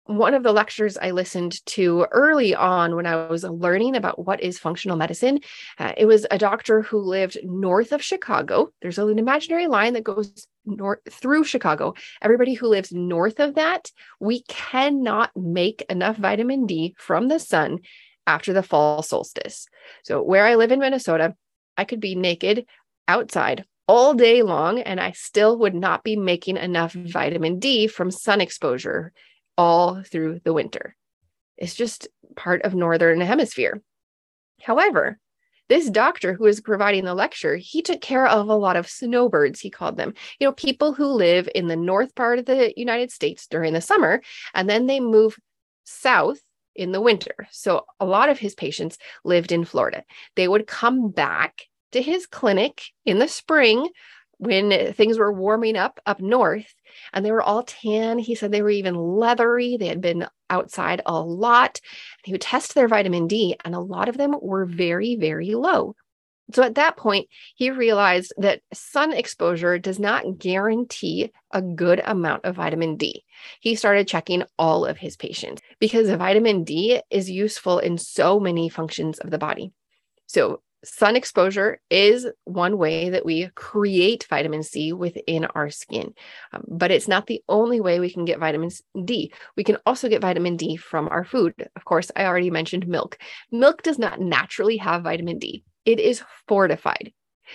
one 0.06 0.34
of 0.34 0.44
the 0.44 0.52
lectures 0.52 0.98
I 0.98 1.12
listened 1.12 1.64
to 1.68 2.08
early 2.12 2.56
on 2.56 2.96
when 2.96 3.06
I 3.06 3.28
was 3.28 3.44
learning 3.44 3.96
about 3.96 4.26
what 4.26 4.42
is 4.42 4.58
functional 4.58 4.98
medicine, 4.98 5.40
uh, 5.78 5.94
it 5.96 6.06
was 6.06 6.26
a 6.32 6.38
doctor 6.38 6.82
who 6.82 7.00
lived 7.00 7.38
north 7.44 7.92
of 7.92 8.04
Chicago. 8.04 8.72
There's 8.82 8.98
an 8.98 9.20
imaginary 9.20 9.68
line 9.68 9.94
that 9.94 10.04
goes 10.04 10.48
north 10.66 11.00
through 11.10 11.44
Chicago. 11.44 11.94
Everybody 12.22 12.54
who 12.54 12.68
lives 12.68 12.92
north 12.92 13.40
of 13.40 13.56
that, 13.56 13.92
we 14.20 14.44
cannot 14.44 15.32
make 15.36 15.84
enough 15.90 16.18
vitamin 16.18 16.66
D 16.66 16.96
from 16.98 17.28
the 17.28 17.40
sun 17.40 17.80
after 18.28 18.54
the 18.54 18.64
fall 18.64 19.04
solstice. 19.04 19.68
So 20.04 20.22
where 20.22 20.46
I 20.46 20.56
live 20.56 20.72
in 20.72 20.80
Minnesota, 20.80 21.36
I 21.78 21.86
could 21.86 22.00
be 22.00 22.16
naked 22.16 22.66
outside 23.08 23.66
all 23.88 24.14
day 24.14 24.42
long 24.42 24.80
and 24.80 25.00
I 25.00 25.12
still 25.12 25.58
would 25.60 25.76
not 25.76 26.04
be 26.04 26.16
making 26.16 26.58
enough 26.58 26.94
vitamin 26.94 27.60
D 27.60 27.88
from 27.88 28.12
sun 28.12 28.42
exposure 28.42 29.12
all 29.58 30.04
through 30.04 30.42
the 30.44 30.54
winter. 30.54 30.96
It's 31.58 31.76
just 31.76 32.08
part 32.36 32.64
of 32.64 32.74
northern 32.74 33.22
hemisphere. 33.22 33.82
However, 34.62 35.20
this 35.70 35.90
doctor 35.90 36.34
who 36.34 36.44
was 36.44 36.60
providing 36.60 37.06
the 37.06 37.14
lecture, 37.14 37.56
he 37.56 37.82
took 37.82 38.02
care 38.02 38.28
of 38.28 38.50
a 38.50 38.56
lot 38.56 38.76
of 38.76 38.90
snowbirds, 38.90 39.60
he 39.60 39.70
called 39.70 39.96
them. 39.96 40.14
You 40.40 40.48
know, 40.48 40.52
people 40.52 40.94
who 40.94 41.06
live 41.06 41.48
in 41.56 41.68
the 41.68 41.78
north 41.78 42.14
part 42.14 42.40
of 42.40 42.46
the 42.46 42.74
United 42.76 43.12
States 43.12 43.48
during 43.48 43.74
the 43.74 43.80
summer, 43.80 44.22
and 44.54 44.70
then 44.70 44.88
they 44.88 45.00
move 45.00 45.38
south 45.86 46.40
in 46.76 46.92
the 46.92 47.02
winter. 47.02 47.48
So 47.52 47.86
a 48.00 48.06
lot 48.06 48.30
of 48.30 48.40
his 48.40 48.56
patients 48.56 48.98
lived 49.24 49.52
in 49.52 49.66
Florida. 49.66 50.04
They 50.36 50.48
would 50.48 50.68
come 50.68 51.10
back 51.10 51.64
to 51.92 52.02
his 52.02 52.26
clinic 52.26 52.84
in 53.06 53.20
the 53.20 53.28
spring 53.28 53.90
when 54.38 54.94
things 54.94 55.18
were 55.18 55.32
warming 55.32 55.78
up 55.78 56.00
up 56.06 56.20
north 56.20 56.74
and 57.14 57.26
they 57.26 57.32
were 57.32 57.42
all 57.42 57.64
tan. 57.64 58.20
He 58.20 58.36
said 58.36 58.52
they 58.52 58.62
were 58.62 58.70
even 58.70 58.96
leathery. 58.96 59.78
They 59.78 59.88
had 59.88 60.02
been 60.02 60.28
outside 60.50 61.02
a 61.06 61.20
lot. 61.20 61.80
He 62.24 62.32
would 62.32 62.42
test 62.42 62.76
their 62.76 62.88
vitamin 62.88 63.28
D, 63.28 63.56
and 63.64 63.76
a 63.76 63.80
lot 63.80 64.10
of 64.10 64.18
them 64.18 64.36
were 64.42 64.66
very, 64.66 65.16
very 65.16 65.56
low. 65.56 65.96
So 66.54 66.64
at 66.64 66.76
that 66.76 66.98
point, 66.98 67.30
he 67.56 67.72
realized 67.72 68.34
that 68.38 68.62
sun 68.74 69.14
exposure 69.14 69.78
does 69.78 70.00
not 70.00 70.38
guarantee 70.38 71.32
a 71.52 71.62
good 71.62 72.02
amount 72.04 72.46
of 72.46 72.56
vitamin 72.56 72.98
D. 72.98 73.24
He 73.62 73.76
started 73.76 74.08
checking 74.08 74.44
all 74.60 74.86
of 74.86 74.98
his 74.98 75.16
patients 75.16 75.62
because 75.80 76.10
vitamin 76.10 76.64
D 76.64 77.02
is 77.10 77.30
useful 77.30 77.80
in 77.80 77.98
so 77.98 78.40
many 78.40 78.68
functions 78.68 79.20
of 79.20 79.30
the 79.32 79.38
body. 79.38 79.72
So, 80.28 80.62
sun 80.84 81.16
exposure 81.16 81.80
is 81.90 82.28
one 82.46 82.78
way 82.78 83.10
that 83.10 83.26
we 83.26 83.50
create 83.56 84.26
vitamin 84.30 84.64
C 84.64 84.94
within 84.94 85.46
our 85.46 85.70
skin, 85.70 86.14
um, 86.54 86.64
but 86.68 86.92
it's 86.92 87.08
not 87.08 87.28
the 87.28 87.44
only 87.48 87.80
way 87.80 88.00
we 88.00 88.12
can 88.12 88.26
get 88.26 88.40
vitamin 88.40 88.70
D. 89.06 89.34
We 89.56 89.64
can 89.64 89.78
also 89.86 90.10
get 90.10 90.22
vitamin 90.22 90.58
D 90.58 90.78
from 90.78 91.08
our 91.10 91.24
food. 91.24 91.54
Of 91.76 91.86
course, 91.86 92.12
I 92.16 92.26
already 92.26 92.50
mentioned 92.50 92.88
milk. 92.88 93.18
Milk 93.52 93.84
does 93.84 94.00
not 94.00 94.20
naturally 94.20 94.78
have 94.78 95.04
vitamin 95.04 95.40
D, 95.40 95.64
it 95.86 96.00
is 96.00 96.24
fortified. 96.48 97.14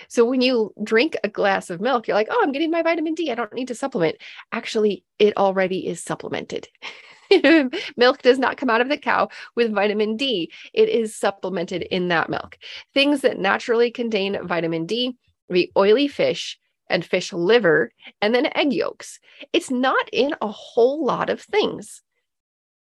So 0.09 0.25
when 0.25 0.41
you 0.41 0.73
drink 0.83 1.17
a 1.23 1.29
glass 1.29 1.69
of 1.69 1.81
milk, 1.81 2.07
you're 2.07 2.15
like, 2.15 2.27
oh, 2.29 2.39
I'm 2.43 2.51
getting 2.51 2.69
my 2.69 2.83
vitamin 2.83 3.15
D. 3.15 3.31
I 3.31 3.35
don't 3.35 3.53
need 3.53 3.69
to 3.69 3.75
supplement. 3.75 4.17
Actually, 4.51 5.03
it 5.17 5.35
already 5.37 5.87
is 5.87 6.03
supplemented. 6.03 6.67
milk 7.97 8.21
does 8.21 8.39
not 8.39 8.57
come 8.57 8.69
out 8.69 8.81
of 8.81 8.89
the 8.89 8.97
cow 8.97 9.29
with 9.55 9.73
vitamin 9.73 10.17
D. 10.17 10.51
It 10.73 10.89
is 10.89 11.15
supplemented 11.15 11.83
in 11.83 12.07
that 12.09 12.29
milk. 12.29 12.57
Things 12.93 13.21
that 13.21 13.39
naturally 13.39 13.91
contain 13.91 14.45
vitamin 14.47 14.85
D, 14.85 15.17
the 15.49 15.71
oily 15.77 16.07
fish 16.07 16.57
and 16.89 17.03
fish 17.05 17.33
liver, 17.33 17.91
and 18.21 18.33
then 18.33 18.49
egg 18.55 18.73
yolks. 18.73 19.19
It's 19.53 19.69
not 19.69 20.09
in 20.11 20.35
a 20.41 20.47
whole 20.47 21.03
lot 21.05 21.29
of 21.29 21.41
things. 21.41 22.01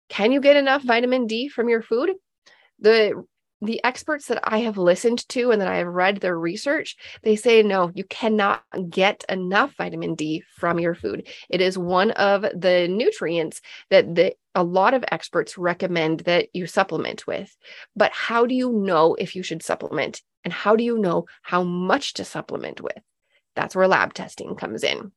Can 0.10 0.32
you 0.32 0.42
get 0.42 0.58
enough 0.58 0.84
vitamin 0.84 1.28
D 1.28 1.48
from 1.48 1.70
your 1.70 1.82
food? 1.82 2.12
The 2.80 3.24
the 3.62 3.84
experts 3.84 4.28
that 4.28 4.40
I 4.44 4.60
have 4.60 4.78
listened 4.78 5.28
to 5.30 5.52
and 5.52 5.62
that 5.62 5.68
I 5.68 5.78
have 5.78 5.88
read 5.88 6.18
their 6.18 6.38
research, 6.38 6.96
they 7.24 7.36
say 7.36 7.62
no, 7.62 7.92
you 7.94 8.06
cannot 8.06 8.64
get 8.90 9.26
enough 9.28 9.76
vitamin 9.78 10.16
D 10.16 10.44
from 10.56 10.80
your 10.80 10.96
food. 10.96 11.28
It 11.50 11.60
is 11.60 11.78
one 11.78 12.12
of 12.12 12.42
the 12.42 12.88
nutrients 12.88 13.62
that 13.90 14.16
the, 14.16 14.36
a 14.56 14.64
lot 14.64 14.94
of 14.94 15.04
experts 15.12 15.58
recommend 15.58 16.22
that 16.22 16.48
you 16.54 16.68
supplement 16.68 17.28
with. 17.28 17.56
But 17.96 18.12
how 18.14 18.46
do 18.46 18.56
you 18.56 18.72
know 18.72 19.16
if 19.16 19.36
you 19.36 19.44
should 19.44 19.64
supplement? 19.64 20.22
And 20.46 20.54
how 20.54 20.78
do 20.78 20.84
you 20.84 20.98
know 20.98 21.26
how 21.42 21.64
much 21.64 22.14
to 22.14 22.26
supplement 22.26 22.80
with? 22.80 22.98
That's 23.56 23.76
where 23.76 23.88
lab 23.90 24.14
testing 24.14 24.56
comes 24.56 24.84
in. 24.84 25.12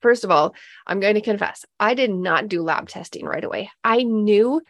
First 0.00 0.24
of 0.24 0.30
all, 0.30 0.54
I'm 0.86 1.00
going 1.00 1.14
to 1.14 1.20
confess, 1.20 1.64
I 1.78 1.94
did 1.94 2.10
not 2.10 2.48
do 2.48 2.62
lab 2.62 2.88
testing 2.88 3.24
right 3.24 3.42
away. 3.42 3.70
I 3.82 4.02
knew 4.02 4.60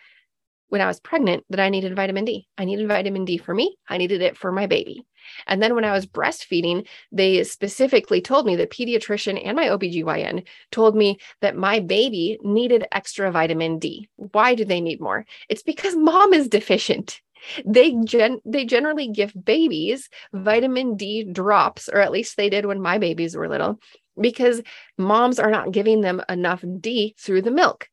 when 0.68 0.80
I 0.80 0.86
was 0.86 1.00
pregnant 1.00 1.44
that 1.50 1.60
I 1.60 1.68
needed 1.68 1.94
vitamin 1.96 2.24
D. 2.24 2.48
I 2.58 2.64
needed 2.64 2.88
vitamin 2.88 3.24
D 3.24 3.36
for 3.38 3.54
me, 3.54 3.76
I 3.88 3.98
needed 3.98 4.22
it 4.22 4.36
for 4.36 4.52
my 4.52 4.66
baby. 4.66 5.04
And 5.46 5.62
then 5.62 5.74
when 5.74 5.84
I 5.84 5.92
was 5.92 6.06
breastfeeding, 6.06 6.86
they 7.12 7.42
specifically 7.44 8.20
told 8.20 8.46
me 8.46 8.56
the 8.56 8.66
pediatrician 8.66 9.40
and 9.44 9.56
my 9.56 9.66
OBGYN 9.66 10.46
told 10.70 10.96
me 10.96 11.18
that 11.40 11.56
my 11.56 11.80
baby 11.80 12.38
needed 12.42 12.86
extra 12.92 13.30
vitamin 13.30 13.78
D. 13.78 14.08
Why 14.16 14.54
do 14.54 14.64
they 14.64 14.80
need 14.80 15.00
more? 15.00 15.24
It's 15.48 15.62
because 15.62 15.96
mom 15.96 16.32
is 16.32 16.48
deficient. 16.48 17.20
They 17.64 17.94
gen 18.04 18.40
they 18.44 18.64
generally 18.64 19.08
give 19.08 19.32
babies 19.44 20.08
vitamin 20.32 20.96
D 20.96 21.24
drops, 21.24 21.88
or 21.88 22.00
at 22.00 22.10
least 22.10 22.36
they 22.36 22.48
did 22.48 22.66
when 22.66 22.80
my 22.80 22.98
babies 22.98 23.36
were 23.36 23.48
little, 23.48 23.78
because 24.20 24.62
moms 24.98 25.38
are 25.38 25.50
not 25.50 25.70
giving 25.70 26.00
them 26.00 26.22
enough 26.28 26.64
D 26.80 27.14
through 27.18 27.42
the 27.42 27.50
milk. 27.50 27.88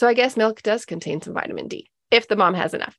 So 0.00 0.08
I 0.08 0.14
guess 0.14 0.34
milk 0.34 0.62
does 0.62 0.86
contain 0.86 1.20
some 1.20 1.34
vitamin 1.34 1.68
D 1.68 1.90
if 2.10 2.26
the 2.26 2.34
mom 2.34 2.54
has 2.54 2.72
enough. 2.72 2.96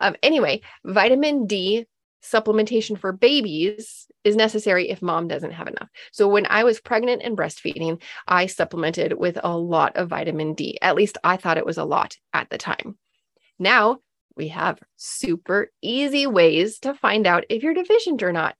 Um, 0.00 0.16
anyway, 0.22 0.62
vitamin 0.82 1.46
D 1.46 1.84
supplementation 2.22 2.98
for 2.98 3.12
babies 3.12 4.06
is 4.24 4.34
necessary 4.34 4.88
if 4.88 5.02
mom 5.02 5.28
doesn't 5.28 5.50
have 5.50 5.68
enough. 5.68 5.90
So 6.12 6.26
when 6.26 6.46
I 6.46 6.64
was 6.64 6.80
pregnant 6.80 7.20
and 7.22 7.36
breastfeeding, 7.36 8.00
I 8.26 8.46
supplemented 8.46 9.12
with 9.12 9.38
a 9.44 9.54
lot 9.54 9.98
of 9.98 10.08
vitamin 10.08 10.54
D. 10.54 10.78
At 10.80 10.94
least 10.94 11.18
I 11.22 11.36
thought 11.36 11.58
it 11.58 11.66
was 11.66 11.76
a 11.76 11.84
lot 11.84 12.16
at 12.32 12.48
the 12.48 12.56
time. 12.56 12.96
Now 13.58 13.98
we 14.34 14.48
have 14.48 14.78
super 14.96 15.72
easy 15.82 16.26
ways 16.26 16.78
to 16.78 16.94
find 16.94 17.26
out 17.26 17.44
if 17.50 17.62
you're 17.62 17.74
deficient 17.74 18.22
or 18.22 18.32
not. 18.32 18.56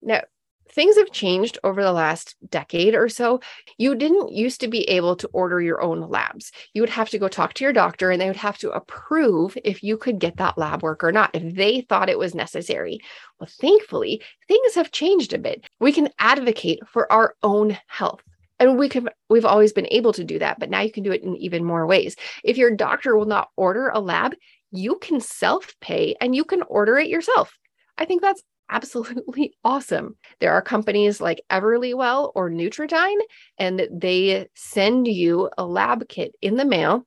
Now, 0.00 0.22
things 0.70 0.96
have 0.96 1.10
changed 1.12 1.58
over 1.64 1.82
the 1.82 1.92
last 1.92 2.36
decade 2.50 2.94
or 2.94 3.08
so. 3.08 3.40
You 3.78 3.94
didn't 3.94 4.32
used 4.32 4.60
to 4.60 4.68
be 4.68 4.82
able 4.88 5.16
to 5.16 5.28
order 5.28 5.60
your 5.60 5.80
own 5.80 6.08
labs. 6.08 6.52
You 6.74 6.82
would 6.82 6.90
have 6.90 7.10
to 7.10 7.18
go 7.18 7.28
talk 7.28 7.54
to 7.54 7.64
your 7.64 7.72
doctor 7.72 8.10
and 8.10 8.20
they 8.20 8.28
would 8.28 8.36
have 8.36 8.58
to 8.58 8.70
approve 8.70 9.56
if 9.64 9.82
you 9.82 9.96
could 9.96 10.18
get 10.18 10.36
that 10.36 10.58
lab 10.58 10.82
work 10.82 11.02
or 11.02 11.12
not, 11.12 11.30
if 11.34 11.54
they 11.54 11.82
thought 11.82 12.08
it 12.08 12.18
was 12.18 12.34
necessary. 12.34 13.00
Well, 13.40 13.48
thankfully, 13.60 14.22
things 14.48 14.74
have 14.74 14.92
changed 14.92 15.32
a 15.32 15.38
bit. 15.38 15.66
We 15.80 15.92
can 15.92 16.10
advocate 16.18 16.80
for 16.88 17.10
our 17.10 17.34
own 17.42 17.78
health. 17.86 18.22
And 18.58 18.78
we 18.78 18.88
can 18.88 19.10
we've 19.28 19.44
always 19.44 19.74
been 19.74 19.88
able 19.90 20.14
to 20.14 20.24
do 20.24 20.38
that, 20.38 20.58
but 20.58 20.70
now 20.70 20.80
you 20.80 20.90
can 20.90 21.02
do 21.02 21.12
it 21.12 21.22
in 21.22 21.36
even 21.36 21.62
more 21.62 21.86
ways. 21.86 22.16
If 22.42 22.56
your 22.56 22.74
doctor 22.74 23.14
will 23.14 23.26
not 23.26 23.50
order 23.56 23.90
a 23.90 24.00
lab, 24.00 24.34
you 24.72 24.98
can 24.98 25.20
self-pay 25.20 26.16
and 26.20 26.34
you 26.34 26.42
can 26.44 26.62
order 26.62 26.96
it 26.96 27.08
yourself. 27.08 27.52
I 27.98 28.06
think 28.06 28.22
that's 28.22 28.42
absolutely 28.68 29.54
awesome. 29.64 30.16
There 30.40 30.52
are 30.52 30.62
companies 30.62 31.20
like 31.20 31.42
Everlywell 31.50 32.32
or 32.34 32.50
Nutridyne, 32.50 33.20
and 33.58 33.88
they 33.92 34.48
send 34.54 35.06
you 35.06 35.50
a 35.56 35.64
lab 35.64 36.08
kit 36.08 36.34
in 36.42 36.56
the 36.56 36.64
mail. 36.64 37.06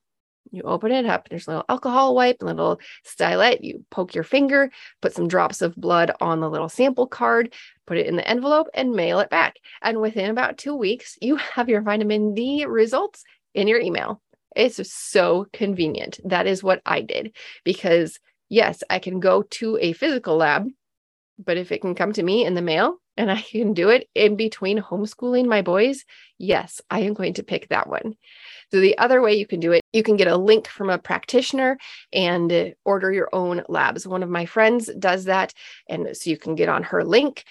You 0.52 0.64
open 0.64 0.92
it 0.92 1.06
up, 1.06 1.30
there's 1.30 1.48
a 1.48 1.52
little 1.52 1.66
alcohol 1.70 2.16
wipe, 2.16 2.42
a 2.42 2.46
little 2.46 2.80
stylet. 3.06 3.60
You 3.62 3.86
poke 3.92 4.16
your 4.16 4.24
finger, 4.24 4.72
put 5.02 5.14
some 5.14 5.28
drops 5.28 5.62
of 5.62 5.76
blood 5.76 6.12
on 6.22 6.40
the 6.40 6.50
little 6.50 6.70
sample 6.70 7.06
card, 7.06 7.54
put 7.86 7.98
it 7.98 8.08
in 8.08 8.16
the 8.16 8.28
envelope, 8.28 8.68
and 8.74 8.94
mail 8.94 9.20
it 9.20 9.30
back. 9.30 9.58
And 9.84 10.02
within 10.02 10.32
about 10.32 10.58
two 10.58 10.76
weeks, 10.76 11.18
you 11.22 11.36
have 11.56 11.70
your 11.70 11.82
vitamin 11.82 12.34
D 12.34 12.66
results 12.66 13.24
in 13.54 13.68
your 13.68 13.80
email. 13.80 14.22
It's 14.56 14.92
so 14.92 15.46
convenient. 15.54 16.20
That 16.26 16.48
is 16.48 16.64
what 16.64 16.82
I 16.84 17.02
did 17.02 17.36
because, 17.64 18.20
yes, 18.50 18.82
I 18.90 18.98
can 18.98 19.20
go 19.20 19.44
to 19.44 19.78
a 19.80 19.94
physical 19.94 20.38
lab 20.38 20.68
but 21.44 21.58
if 21.58 21.72
it 21.72 21.82
can 21.82 21.96
come 21.96 22.14
to 22.14 22.24
me 22.24 22.46
in 22.46 22.54
the 22.54 22.62
mail 22.62 22.98
and 23.18 23.32
I 23.32 23.42
can 23.42 23.74
do 23.74 23.90
it 23.90 24.08
in 24.14 24.36
between 24.36 24.82
homeschooling 24.82 25.48
my 25.48 25.62
boys, 25.62 26.04
yes, 26.38 26.82
I 26.90 27.02
am 27.02 27.14
going 27.14 27.34
to 27.36 27.44
pick 27.44 27.70
that 27.70 27.88
one. 27.88 28.16
So, 28.72 28.80
the 28.80 28.98
other 28.98 29.22
way 29.22 29.34
you 29.34 29.48
can 29.48 29.60
do 29.60 29.72
it, 29.72 29.82
you 29.94 30.04
can 30.04 30.16
get 30.16 30.28
a 30.28 30.38
link 30.38 30.68
from 30.68 30.90
a 30.90 31.00
practitioner 31.00 31.78
and 32.14 32.76
order 32.86 33.12
your 33.12 33.30
own 33.34 33.64
labs. 33.68 34.08
One 34.08 34.22
of 34.22 34.30
my 34.30 34.46
friends 34.46 34.90
does 35.00 35.26
that. 35.26 35.54
And 35.88 36.16
so 36.16 36.30
you 36.30 36.38
can 36.38 36.56
get 36.56 36.70
on 36.70 36.84
her 36.84 37.04
link, 37.04 37.46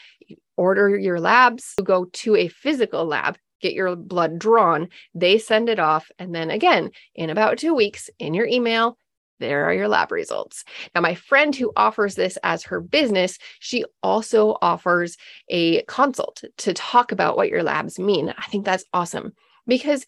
order 0.57 0.97
your 0.97 1.19
labs, 1.19 1.75
go 1.83 2.05
to 2.05 2.37
a 2.37 2.49
physical 2.49 3.05
lab, 3.05 3.37
get 3.61 3.73
your 3.73 3.97
blood 3.97 4.39
drawn. 4.39 4.89
They 5.15 5.39
send 5.39 5.69
it 5.69 5.81
off. 5.81 6.11
And 6.19 6.35
then 6.35 6.51
again, 6.51 6.91
in 7.15 7.31
about 7.31 7.59
two 7.59 7.75
weeks, 7.75 8.11
in 8.21 8.35
your 8.35 8.47
email, 8.47 8.97
there 9.39 9.65
are 9.65 9.73
your 9.73 9.89
lab 9.89 10.13
results. 10.13 10.65
Now, 10.95 11.01
my 11.01 11.15
friend 11.15 11.55
who 11.55 11.73
offers 11.77 12.15
this 12.15 12.39
as 12.43 12.65
her 12.65 12.81
business, 12.81 13.39
she 13.61 13.85
also 14.03 14.57
offers 14.63 15.17
a 15.49 15.83
consult 15.83 16.45
to 16.59 16.75
talk 16.75 17.13
about 17.13 17.37
what 17.37 17.49
your 17.49 17.63
labs 17.63 17.99
mean. 17.99 18.35
I 18.37 18.47
think 18.47 18.65
that's 18.65 18.85
awesome 18.93 19.33
because 19.67 20.07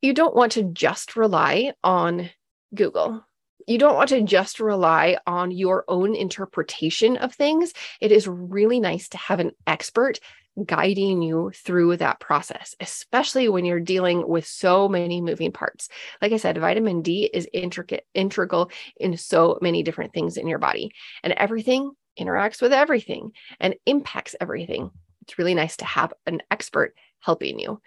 you 0.00 0.12
don't 0.12 0.34
want 0.34 0.52
to 0.52 0.64
just 0.64 1.16
rely 1.16 1.72
on 1.84 2.30
Google. 2.74 3.24
You 3.66 3.78
don't 3.78 3.94
want 3.94 4.08
to 4.08 4.22
just 4.22 4.58
rely 4.58 5.18
on 5.26 5.52
your 5.52 5.84
own 5.86 6.16
interpretation 6.16 7.16
of 7.16 7.32
things. 7.32 7.72
It 8.00 8.10
is 8.10 8.26
really 8.26 8.80
nice 8.80 9.08
to 9.10 9.18
have 9.18 9.38
an 9.38 9.52
expert 9.66 10.18
guiding 10.64 11.22
you 11.22 11.50
through 11.54 11.96
that 11.96 12.20
process, 12.20 12.74
especially 12.80 13.48
when 13.48 13.64
you're 13.64 13.80
dealing 13.80 14.26
with 14.26 14.46
so 14.46 14.88
many 14.88 15.20
moving 15.20 15.52
parts. 15.52 15.88
Like 16.20 16.32
I 16.32 16.36
said, 16.36 16.58
vitamin 16.58 17.02
D 17.02 17.30
is 17.32 17.48
intricate, 17.52 18.06
integral 18.14 18.70
in 18.96 19.16
so 19.16 19.58
many 19.62 19.82
different 19.82 20.12
things 20.12 20.36
in 20.36 20.46
your 20.46 20.58
body, 20.58 20.92
and 21.22 21.32
everything 21.32 21.92
interacts 22.20 22.60
with 22.60 22.72
everything 22.72 23.32
and 23.60 23.74
impacts 23.86 24.36
everything. 24.40 24.90
It's 25.22 25.38
really 25.38 25.54
nice 25.54 25.76
to 25.78 25.84
have 25.84 26.12
an 26.26 26.42
expert 26.50 26.94
helping 27.20 27.58
you. 27.58 27.80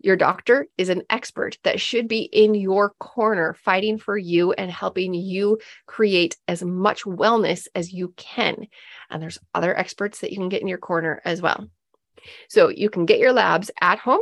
Your 0.00 0.16
doctor 0.16 0.66
is 0.76 0.88
an 0.88 1.02
expert 1.10 1.58
that 1.64 1.80
should 1.80 2.06
be 2.06 2.20
in 2.20 2.54
your 2.54 2.90
corner, 3.00 3.54
fighting 3.54 3.98
for 3.98 4.16
you 4.16 4.52
and 4.52 4.70
helping 4.70 5.14
you 5.14 5.58
create 5.86 6.36
as 6.48 6.62
much 6.62 7.04
wellness 7.04 7.66
as 7.74 7.92
you 7.92 8.12
can. 8.16 8.66
And 9.10 9.22
there's 9.22 9.38
other 9.54 9.76
experts 9.76 10.20
that 10.20 10.32
you 10.32 10.38
can 10.38 10.48
get 10.48 10.60
in 10.60 10.68
your 10.68 10.78
corner 10.78 11.20
as 11.24 11.40
well. 11.40 11.68
So 12.48 12.68
you 12.68 12.90
can 12.90 13.06
get 13.06 13.18
your 13.18 13.32
labs 13.32 13.70
at 13.80 13.98
home 13.98 14.20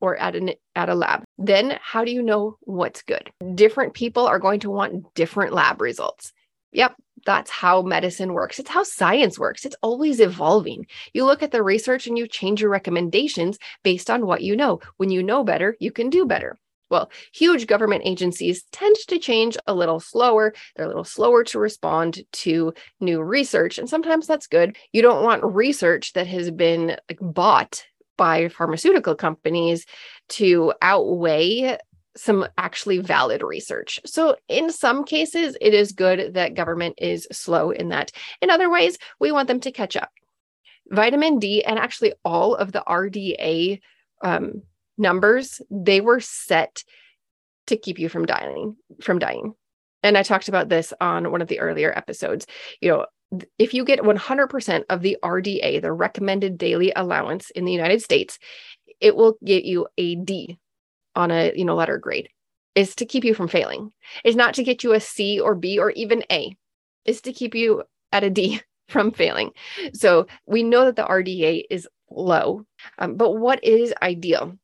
or 0.00 0.16
at 0.16 0.36
an 0.36 0.52
at 0.74 0.88
a 0.88 0.94
lab. 0.94 1.24
Then 1.38 1.78
how 1.82 2.04
do 2.04 2.12
you 2.12 2.22
know 2.22 2.56
what's 2.60 3.02
good? 3.02 3.30
Different 3.54 3.94
people 3.94 4.26
are 4.26 4.38
going 4.38 4.60
to 4.60 4.70
want 4.70 5.14
different 5.14 5.52
lab 5.52 5.80
results. 5.80 6.32
Yep, 6.72 6.96
that's 7.24 7.50
how 7.50 7.82
medicine 7.82 8.34
works. 8.34 8.58
It's 8.58 8.70
how 8.70 8.82
science 8.82 9.38
works. 9.38 9.64
It's 9.64 9.76
always 9.82 10.20
evolving. 10.20 10.86
You 11.14 11.24
look 11.24 11.42
at 11.42 11.50
the 11.50 11.62
research 11.62 12.06
and 12.06 12.18
you 12.18 12.28
change 12.28 12.60
your 12.60 12.70
recommendations 12.70 13.58
based 13.82 14.10
on 14.10 14.26
what 14.26 14.42
you 14.42 14.54
know. 14.54 14.80
When 14.98 15.10
you 15.10 15.22
know 15.22 15.44
better, 15.44 15.76
you 15.80 15.90
can 15.90 16.10
do 16.10 16.26
better. 16.26 16.58
Well, 16.90 17.10
huge 17.32 17.66
government 17.66 18.02
agencies 18.04 18.64
tend 18.72 18.96
to 19.08 19.18
change 19.18 19.56
a 19.66 19.74
little 19.74 20.00
slower. 20.00 20.54
They're 20.74 20.86
a 20.86 20.88
little 20.88 21.04
slower 21.04 21.44
to 21.44 21.58
respond 21.58 22.20
to 22.32 22.72
new 23.00 23.22
research. 23.22 23.78
And 23.78 23.88
sometimes 23.88 24.26
that's 24.26 24.46
good. 24.46 24.76
You 24.92 25.02
don't 25.02 25.24
want 25.24 25.44
research 25.44 26.14
that 26.14 26.26
has 26.26 26.50
been 26.50 26.96
like, 27.08 27.18
bought 27.20 27.84
by 28.16 28.48
pharmaceutical 28.48 29.14
companies 29.14 29.86
to 30.28 30.72
outweigh 30.82 31.78
some 32.16 32.46
actually 32.58 32.98
valid 32.98 33.42
research. 33.42 34.00
So, 34.04 34.36
in 34.48 34.72
some 34.72 35.04
cases, 35.04 35.56
it 35.60 35.72
is 35.72 35.92
good 35.92 36.34
that 36.34 36.54
government 36.54 36.96
is 36.98 37.28
slow 37.30 37.70
in 37.70 37.90
that. 37.90 38.10
In 38.42 38.50
other 38.50 38.68
ways, 38.68 38.98
we 39.20 39.30
want 39.30 39.46
them 39.46 39.60
to 39.60 39.70
catch 39.70 39.94
up. 39.94 40.10
Vitamin 40.90 41.38
D 41.38 41.62
and 41.62 41.78
actually 41.78 42.14
all 42.24 42.56
of 42.56 42.72
the 42.72 42.82
RDA 42.86 43.80
um, 44.22 44.62
numbers, 44.98 45.60
they 45.70 46.00
were 46.00 46.20
set 46.20 46.84
to 47.68 47.76
keep 47.76 47.98
you 47.98 48.08
from 48.08 48.26
dying, 48.26 48.76
from 49.00 49.18
dying. 49.18 49.54
And 50.02 50.16
I 50.16 50.22
talked 50.22 50.48
about 50.48 50.68
this 50.68 50.92
on 51.00 51.30
one 51.30 51.42
of 51.42 51.48
the 51.48 51.60
earlier 51.60 51.96
episodes. 51.96 52.46
You 52.80 52.90
know, 52.90 53.06
if 53.58 53.74
you 53.74 53.84
get 53.84 54.00
100% 54.00 54.84
of 54.88 55.02
the 55.02 55.16
RDA, 55.22 55.82
the 55.82 55.92
recommended 55.92 56.56
daily 56.56 56.92
allowance 56.94 57.50
in 57.50 57.64
the 57.64 57.72
United 57.72 58.02
States, 58.02 58.38
it 59.00 59.16
will 59.16 59.36
get 59.44 59.64
you 59.64 59.86
a 59.98 60.16
D 60.16 60.58
on 61.14 61.30
a, 61.30 61.52
you 61.54 61.64
know, 61.64 61.74
letter 61.74 61.98
grade. 61.98 62.28
Is 62.74 62.94
to 62.96 63.06
keep 63.06 63.24
you 63.24 63.34
from 63.34 63.48
failing. 63.48 63.92
Is 64.24 64.36
not 64.36 64.54
to 64.54 64.62
get 64.62 64.84
you 64.84 64.92
a 64.92 65.00
C 65.00 65.40
or 65.40 65.54
B 65.54 65.78
or 65.78 65.90
even 65.92 66.22
A. 66.30 66.56
Is 67.04 67.20
to 67.22 67.32
keep 67.32 67.54
you 67.54 67.82
at 68.12 68.24
a 68.24 68.30
D 68.30 68.60
from 68.88 69.10
failing. 69.10 69.50
So 69.92 70.26
we 70.46 70.62
know 70.62 70.84
that 70.84 70.96
the 70.96 71.04
RDA 71.04 71.64
is 71.70 71.88
low, 72.10 72.64
um, 72.98 73.16
but 73.16 73.32
what 73.32 73.62
is 73.64 73.92
ideal? 74.00 74.56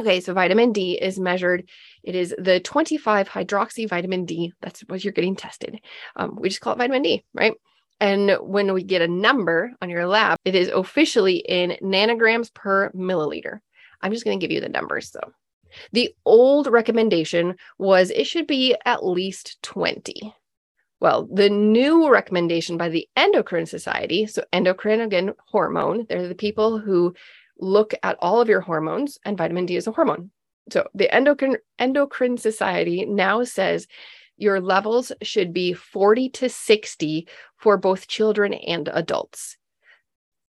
Okay, 0.00 0.20
so 0.20 0.32
vitamin 0.32 0.72
D 0.72 0.98
is 1.00 1.20
measured. 1.20 1.68
It 2.02 2.14
is 2.14 2.34
the 2.38 2.60
25 2.60 3.28
hydroxy 3.28 3.88
vitamin 3.88 4.24
D. 4.24 4.52
That's 4.60 4.80
what 4.82 5.04
you're 5.04 5.12
getting 5.12 5.36
tested. 5.36 5.80
Um, 6.16 6.36
we 6.40 6.48
just 6.48 6.60
call 6.60 6.72
it 6.72 6.78
vitamin 6.78 7.02
D, 7.02 7.24
right? 7.34 7.52
And 8.00 8.36
when 8.40 8.72
we 8.72 8.82
get 8.82 9.02
a 9.02 9.08
number 9.08 9.72
on 9.80 9.90
your 9.90 10.06
lab, 10.06 10.38
it 10.44 10.54
is 10.54 10.68
officially 10.68 11.36
in 11.36 11.76
nanograms 11.82 12.52
per 12.52 12.90
milliliter. 12.92 13.60
I'm 14.00 14.12
just 14.12 14.24
going 14.24 14.40
to 14.40 14.44
give 14.44 14.52
you 14.52 14.60
the 14.60 14.68
numbers 14.68 15.10
though. 15.10 15.32
The 15.92 16.14
old 16.24 16.66
recommendation 16.66 17.56
was 17.78 18.10
it 18.10 18.24
should 18.24 18.46
be 18.46 18.74
at 18.84 19.06
least 19.06 19.62
20. 19.62 20.34
Well, 21.00 21.28
the 21.32 21.50
new 21.50 22.08
recommendation 22.10 22.76
by 22.76 22.88
the 22.88 23.08
Endocrine 23.16 23.66
Society, 23.66 24.26
so 24.26 24.44
endocrine, 24.52 25.00
again, 25.00 25.32
hormone, 25.48 26.06
they're 26.08 26.28
the 26.28 26.34
people 26.34 26.78
who 26.78 27.14
look 27.58 27.94
at 28.02 28.16
all 28.20 28.40
of 28.40 28.48
your 28.48 28.60
hormones, 28.60 29.18
and 29.24 29.38
vitamin 29.38 29.66
D 29.66 29.76
is 29.76 29.86
a 29.86 29.92
hormone. 29.92 30.30
So 30.70 30.88
the 30.94 31.12
Endocrine, 31.12 31.58
Endocrine 31.78 32.38
Society 32.38 33.04
now 33.04 33.44
says 33.44 33.86
your 34.36 34.60
levels 34.60 35.12
should 35.22 35.52
be 35.52 35.72
40 35.72 36.30
to 36.30 36.48
60 36.48 37.28
for 37.56 37.76
both 37.76 38.08
children 38.08 38.54
and 38.54 38.88
adults. 38.92 39.56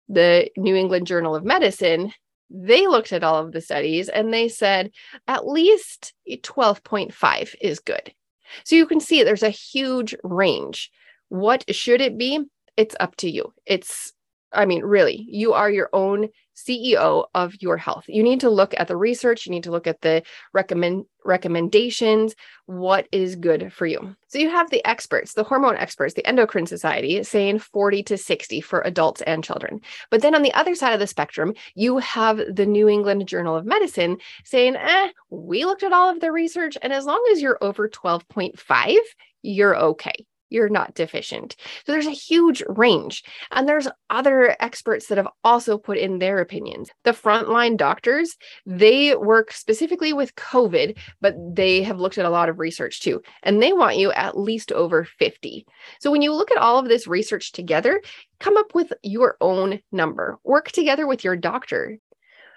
The 0.09 0.49
New 0.57 0.75
England 0.75 1.07
Journal 1.07 1.35
of 1.35 1.43
Medicine, 1.43 2.11
they 2.49 2.87
looked 2.87 3.13
at 3.13 3.23
all 3.23 3.37
of 3.37 3.51
the 3.51 3.61
studies 3.61 4.09
and 4.09 4.33
they 4.33 4.47
said 4.47 4.91
at 5.27 5.47
least 5.47 6.13
12.5 6.29 7.55
is 7.61 7.79
good. 7.79 8.13
So 8.63 8.75
you 8.75 8.85
can 8.85 8.99
see 8.99 9.23
there's 9.23 9.43
a 9.43 9.49
huge 9.49 10.15
range. 10.23 10.91
What 11.29 11.63
should 11.73 12.01
it 12.01 12.17
be? 12.17 12.39
It's 12.77 12.95
up 12.99 13.15
to 13.17 13.29
you. 13.29 13.53
It's, 13.65 14.12
I 14.53 14.65
mean, 14.65 14.83
really, 14.83 15.25
you 15.27 15.53
are 15.53 15.69
your 15.69 15.89
own 15.93 16.29
CEO 16.55 17.25
of 17.33 17.61
your 17.61 17.77
health. 17.77 18.05
You 18.07 18.21
need 18.23 18.41
to 18.41 18.49
look 18.49 18.73
at 18.77 18.87
the 18.87 18.95
research, 18.95 19.45
you 19.45 19.51
need 19.51 19.63
to 19.63 19.71
look 19.71 19.87
at 19.87 20.01
the 20.01 20.23
recommend 20.53 21.05
recommendations, 21.25 22.35
what 22.65 23.07
is 23.11 23.35
good 23.35 23.71
for 23.73 23.85
you. 23.85 24.15
So 24.27 24.37
you 24.37 24.49
have 24.49 24.69
the 24.69 24.85
experts, 24.85 25.33
the 25.33 25.43
hormone 25.43 25.77
experts, 25.77 26.13
the 26.13 26.27
endocrine 26.27 26.67
society 26.67 27.23
saying 27.23 27.59
40 27.59 28.03
to 28.03 28.17
60 28.17 28.61
for 28.61 28.81
adults 28.81 29.21
and 29.21 29.43
children. 29.43 29.81
But 30.11 30.21
then 30.21 30.35
on 30.35 30.43
the 30.43 30.53
other 30.53 30.75
side 30.75 30.93
of 30.93 30.99
the 30.99 31.07
spectrum, 31.07 31.53
you 31.75 31.97
have 31.99 32.41
the 32.53 32.65
New 32.65 32.87
England 32.89 33.27
Journal 33.27 33.55
of 33.55 33.65
Medicine 33.65 34.17
saying, 34.43 34.75
"Eh, 34.75 35.09
we 35.29 35.65
looked 35.65 35.83
at 35.83 35.93
all 35.93 36.09
of 36.09 36.19
the 36.19 36.31
research 36.31 36.77
and 36.81 36.93
as 36.93 37.05
long 37.05 37.23
as 37.31 37.41
you're 37.41 37.57
over 37.61 37.87
12.5, 37.87 38.99
you're 39.41 39.75
okay 39.75 40.25
you're 40.53 40.69
not 40.69 40.93
deficient. 40.93 41.55
So 41.85 41.91
there's 41.91 42.07
a 42.07 42.11
huge 42.11 42.63
range. 42.67 43.23
And 43.51 43.67
there's 43.67 43.87
other 44.09 44.55
experts 44.59 45.07
that 45.07 45.17
have 45.17 45.27
also 45.43 45.77
put 45.77 45.97
in 45.97 46.19
their 46.19 46.39
opinions. 46.39 46.89
The 47.03 47.11
frontline 47.11 47.77
doctors, 47.77 48.37
they 48.65 49.15
work 49.15 49.51
specifically 49.51 50.13
with 50.13 50.35
COVID, 50.35 50.97
but 51.19 51.35
they 51.55 51.83
have 51.83 51.99
looked 51.99 52.17
at 52.17 52.25
a 52.25 52.29
lot 52.29 52.49
of 52.49 52.59
research 52.59 53.01
too. 53.01 53.21
And 53.41 53.61
they 53.61 53.73
want 53.73 53.97
you 53.97 54.11
at 54.13 54.37
least 54.37 54.71
over 54.71 55.05
50. 55.05 55.65
So 55.99 56.11
when 56.11 56.21
you 56.21 56.33
look 56.33 56.51
at 56.51 56.57
all 56.57 56.77
of 56.77 56.87
this 56.87 57.07
research 57.07 57.51
together, 57.51 58.01
come 58.39 58.57
up 58.57 58.75
with 58.75 58.93
your 59.01 59.37
own 59.41 59.79
number. 59.91 60.37
Work 60.43 60.71
together 60.71 61.07
with 61.07 61.23
your 61.23 61.35
doctor. 61.35 61.97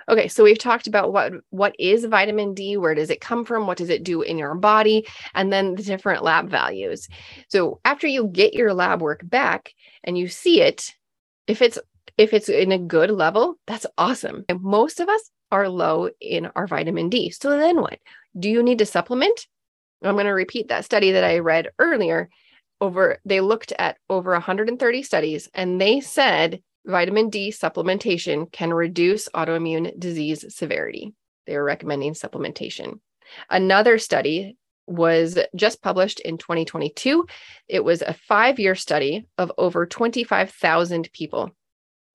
Okay, 0.09 0.29
so 0.29 0.45
we've 0.45 0.59
talked 0.59 0.87
about 0.87 1.13
what 1.13 1.33
what 1.51 1.75
is 1.79 2.05
vitamin 2.05 2.55
D, 2.55 2.77
where 2.77 2.95
does 2.95 3.11
it 3.11 3.21
come 3.21 3.45
from, 3.45 3.67
what 3.67 3.79
does 3.79 3.91
it 3.91 4.05
do 4.05 4.23
in 4.23 4.39
your 4.39 4.55
body, 4.55 5.07
and 5.35 5.53
then 5.53 5.75
the 5.75 5.83
different 5.83 6.23
lab 6.23 6.49
values. 6.49 7.09
So 7.49 7.81
after 7.85 8.07
you 8.07 8.29
get 8.29 8.55
your 8.55 8.73
lab 8.73 9.01
work 9.01 9.21
back 9.25 9.73
and 10.05 10.17
you 10.17 10.29
see 10.29 10.63
it, 10.63 10.95
if 11.49 11.61
it's 11.61 11.79
if 12.17 12.33
it's 12.33 12.49
in 12.49 12.73
a 12.73 12.79
good 12.79 13.11
level, 13.11 13.57
that's 13.67 13.87
awesome. 13.99 14.45
And 14.49 14.63
most 14.63 15.01
of 15.01 15.09
us 15.09 15.31
are 15.51 15.69
low 15.69 16.11
in 16.21 16.51
our 16.55 16.67
vitamin 16.67 17.09
D. 17.09 17.31
So 17.31 17.51
then 17.59 17.81
what? 17.81 17.99
Do 18.39 18.49
you 18.49 18.63
need 18.63 18.79
to 18.79 18.87
supplement? 18.87 19.47
I'm 20.03 20.15
going 20.15 20.27
to 20.27 20.33
repeat 20.33 20.69
that 20.69 20.85
study 20.85 21.13
that 21.13 21.25
I 21.25 21.39
read 21.39 21.71
earlier. 21.79 22.29
Over 22.79 23.19
they 23.25 23.41
looked 23.41 23.73
at 23.79 23.97
over 24.11 24.33
130 24.33 25.03
studies 25.03 25.49
and 25.55 25.81
they 25.81 26.01
said 26.01 26.63
vitamin 26.87 27.31
D 27.31 27.51
supplementation 27.51 28.51
can 28.51 28.73
reduce 28.73 29.29
autoimmune 29.31 29.99
disease 29.99 30.45
severity. 30.55 31.13
They 31.47 31.57
are 31.57 31.65
recommending 31.65 32.15
supplementation. 32.15 33.01
Another 33.51 33.99
study 33.99 34.57
was 34.87 35.39
just 35.55 35.83
published 35.83 36.21
in 36.21 36.39
2022. 36.39 37.27
It 37.69 37.85
was 37.85 38.03
a 38.03 38.15
five 38.15 38.59
year 38.59 38.75
study 38.75 39.27
of 39.37 39.53
over 39.59 39.87
25,000 39.87 41.11
people. 41.13 41.51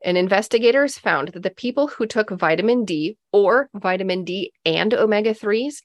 And 0.03 0.17
investigators 0.17 0.97
found 0.97 1.29
that 1.29 1.43
the 1.43 1.51
people 1.51 1.87
who 1.87 2.07
took 2.07 2.31
vitamin 2.31 2.85
D 2.85 3.17
or 3.31 3.69
vitamin 3.73 4.23
D 4.23 4.51
and 4.65 4.93
omega 4.93 5.33
3s, 5.33 5.83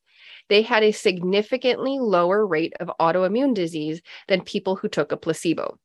they 0.49 0.63
had 0.63 0.83
a 0.83 0.93
significantly 0.93 1.99
lower 1.99 2.47
rate 2.47 2.73
of 2.81 2.91
autoimmune 3.01 3.53
disease 3.53 4.01
than 4.29 4.41
people 4.41 4.77
who 4.77 4.89
took 4.89 5.13
a 5.13 5.17
placebo. 5.17 5.79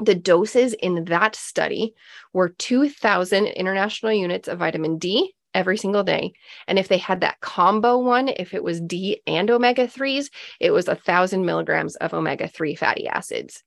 The 0.00 0.14
doses 0.14 0.74
in 0.74 1.04
that 1.04 1.36
study 1.36 1.94
were 2.32 2.48
2,000 2.48 3.46
international 3.46 4.12
units 4.12 4.48
of 4.48 4.58
vitamin 4.58 4.98
D 4.98 5.34
every 5.54 5.78
single 5.78 6.02
day. 6.02 6.32
And 6.66 6.78
if 6.78 6.88
they 6.88 6.98
had 6.98 7.20
that 7.20 7.40
combo 7.40 7.98
one, 7.98 8.28
if 8.28 8.54
it 8.54 8.64
was 8.64 8.80
D 8.80 9.22
and 9.26 9.50
omega 9.50 9.86
3s, 9.86 10.30
it 10.60 10.72
was 10.72 10.86
thousand 10.86 11.46
milligrams 11.46 11.96
of 11.96 12.12
omega 12.12 12.48
3 12.48 12.74
fatty 12.74 13.06
acids. 13.06 13.62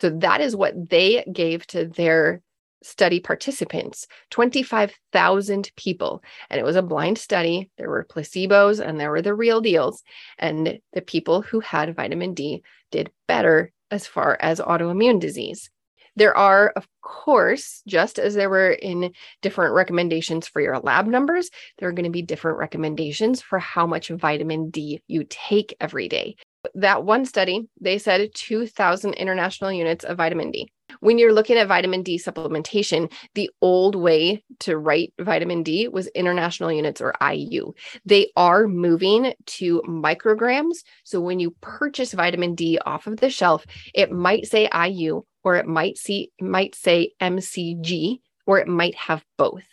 So 0.00 0.10
that 0.10 0.40
is 0.40 0.54
what 0.54 0.90
they 0.90 1.24
gave 1.32 1.66
to 1.68 1.86
their 1.86 2.42
study 2.82 3.20
participants 3.20 4.08
25,000 4.30 5.70
people. 5.76 6.22
And 6.50 6.58
it 6.58 6.64
was 6.64 6.76
a 6.76 6.82
blind 6.82 7.18
study. 7.18 7.70
There 7.78 7.88
were 7.88 8.04
placebos 8.04 8.84
and 8.84 8.98
there 8.98 9.10
were 9.10 9.22
the 9.22 9.34
real 9.34 9.60
deals. 9.60 10.02
And 10.38 10.80
the 10.92 11.00
people 11.00 11.42
who 11.42 11.60
had 11.60 11.94
vitamin 11.94 12.34
D 12.34 12.62
did 12.90 13.10
better 13.28 13.72
as 13.92 14.06
far 14.06 14.36
as 14.40 14.58
autoimmune 14.58 15.20
disease. 15.20 15.70
There 16.16 16.36
are, 16.36 16.72
of 16.76 16.86
course, 17.00 17.82
just 17.86 18.18
as 18.18 18.34
there 18.34 18.50
were 18.50 18.72
in 18.72 19.12
different 19.40 19.74
recommendations 19.74 20.48
for 20.48 20.60
your 20.60 20.78
lab 20.78 21.06
numbers, 21.06 21.50
there 21.78 21.88
are 21.88 21.92
going 21.92 22.04
to 22.04 22.10
be 22.10 22.22
different 22.22 22.58
recommendations 22.58 23.40
for 23.40 23.58
how 23.58 23.86
much 23.86 24.08
vitamin 24.08 24.70
D 24.70 25.02
you 25.06 25.24
take 25.28 25.76
every 25.80 26.08
day. 26.08 26.36
That 26.74 27.04
one 27.04 27.24
study, 27.24 27.68
they 27.80 27.98
said 27.98 28.30
2,000 28.34 29.14
international 29.14 29.72
units 29.72 30.04
of 30.04 30.16
vitamin 30.16 30.50
D. 30.50 30.70
When 31.00 31.18
you're 31.18 31.32
looking 31.32 31.56
at 31.56 31.68
vitamin 31.68 32.02
D 32.02 32.18
supplementation, 32.18 33.12
the 33.34 33.50
old 33.60 33.94
way 33.94 34.44
to 34.60 34.76
write 34.76 35.12
vitamin 35.18 35.62
D 35.62 35.88
was 35.88 36.06
international 36.08 36.72
units 36.72 37.00
or 37.00 37.14
IU. 37.22 37.72
They 38.04 38.30
are 38.36 38.68
moving 38.68 39.34
to 39.46 39.82
micrograms. 39.88 40.78
So 41.04 41.20
when 41.20 41.40
you 41.40 41.56
purchase 41.60 42.12
vitamin 42.12 42.54
D 42.54 42.78
off 42.84 43.06
of 43.06 43.18
the 43.18 43.30
shelf, 43.30 43.64
it 43.94 44.12
might 44.12 44.46
say 44.46 44.68
IU 44.72 45.22
or 45.44 45.56
it 45.56 45.66
might 45.66 45.98
see 45.98 46.30
might 46.40 46.74
say 46.74 47.12
MCG 47.20 48.20
or 48.46 48.58
it 48.58 48.68
might 48.68 48.94
have 48.94 49.24
both 49.36 49.64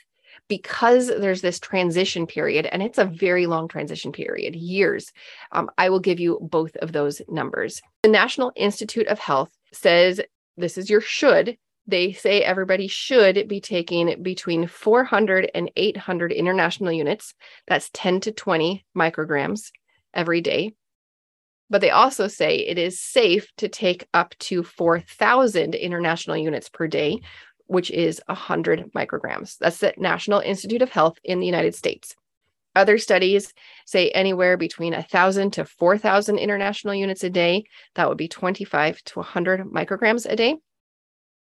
because 0.49 1.07
there's 1.07 1.41
this 1.41 1.59
transition 1.59 2.27
period 2.27 2.65
and 2.65 2.83
it's 2.83 2.97
a 2.97 3.05
very 3.05 3.45
long 3.45 3.67
transition 3.67 4.11
period 4.11 4.55
years 4.55 5.13
um, 5.53 5.69
i 5.77 5.89
will 5.89 5.99
give 5.99 6.19
you 6.19 6.37
both 6.41 6.75
of 6.77 6.91
those 6.91 7.21
numbers. 7.29 7.81
The 8.03 8.09
national 8.09 8.51
institute 8.55 9.07
of 9.07 9.19
health 9.19 9.51
says 9.73 10.21
this 10.57 10.77
is 10.77 10.89
your 10.89 11.01
should. 11.01 11.57
They 11.87 12.13
say 12.13 12.41
everybody 12.41 12.87
should 12.87 13.47
be 13.47 13.61
taking 13.61 14.21
between 14.21 14.67
400 14.67 15.49
and 15.55 15.71
800 15.75 16.31
international 16.31 16.91
units. 16.91 17.33
That's 17.67 17.89
10 17.93 18.21
to 18.21 18.31
20 18.31 18.85
micrograms 18.95 19.71
every 20.13 20.41
day. 20.41 20.73
But 21.71 21.81
they 21.81 21.91
also 21.91 22.27
say 22.27 22.57
it 22.57 22.77
is 22.77 22.99
safe 22.99 23.51
to 23.57 23.69
take 23.69 24.07
up 24.13 24.35
to 24.39 24.63
4,000 24.63 25.75
international 25.75 26.37
units 26.37 26.67
per 26.69 26.87
day, 26.87 27.19
which 27.69 27.91
is 27.91 28.19
100 28.25 28.91
micrograms. 28.93 29.57
That's 29.59 29.77
the 29.77 29.93
National 29.95 30.39
Institute 30.39 30.81
of 30.81 30.89
Health 30.89 31.19
in 31.23 31.39
the 31.39 31.45
United 31.45 31.75
States. 31.75 32.15
Other 32.75 32.97
studies 32.97 33.53
say 33.85 34.09
anywhere 34.09 34.57
between 34.57 34.93
1,000 34.93 35.51
to 35.53 35.65
4,000 35.65 36.39
international 36.39 36.95
units 36.95 37.23
a 37.23 37.29
day. 37.29 37.65
That 37.93 38.09
would 38.09 38.17
be 38.17 38.27
25 38.27 39.03
to 39.03 39.19
100 39.19 39.61
micrograms 39.65 40.25
a 40.27 40.35
day. 40.35 40.57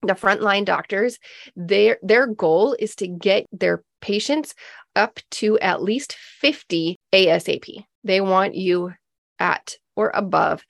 The 0.03 0.13
frontline 0.13 0.65
doctors, 0.65 1.17
their, 1.55 1.97
their 2.03 2.27
goal 2.27 2.75
is 2.77 2.95
to 2.97 3.07
get 3.07 3.47
their 3.51 3.83
patients 3.99 4.53
up 4.95 5.19
to 5.31 5.57
at 5.59 5.81
least 5.81 6.13
50 6.13 6.95
ASAP. 7.11 7.85
They 8.03 8.21
want 8.21 8.53
you 8.53 8.93
at 9.39 9.77
or 9.95 10.11
above 10.13 10.63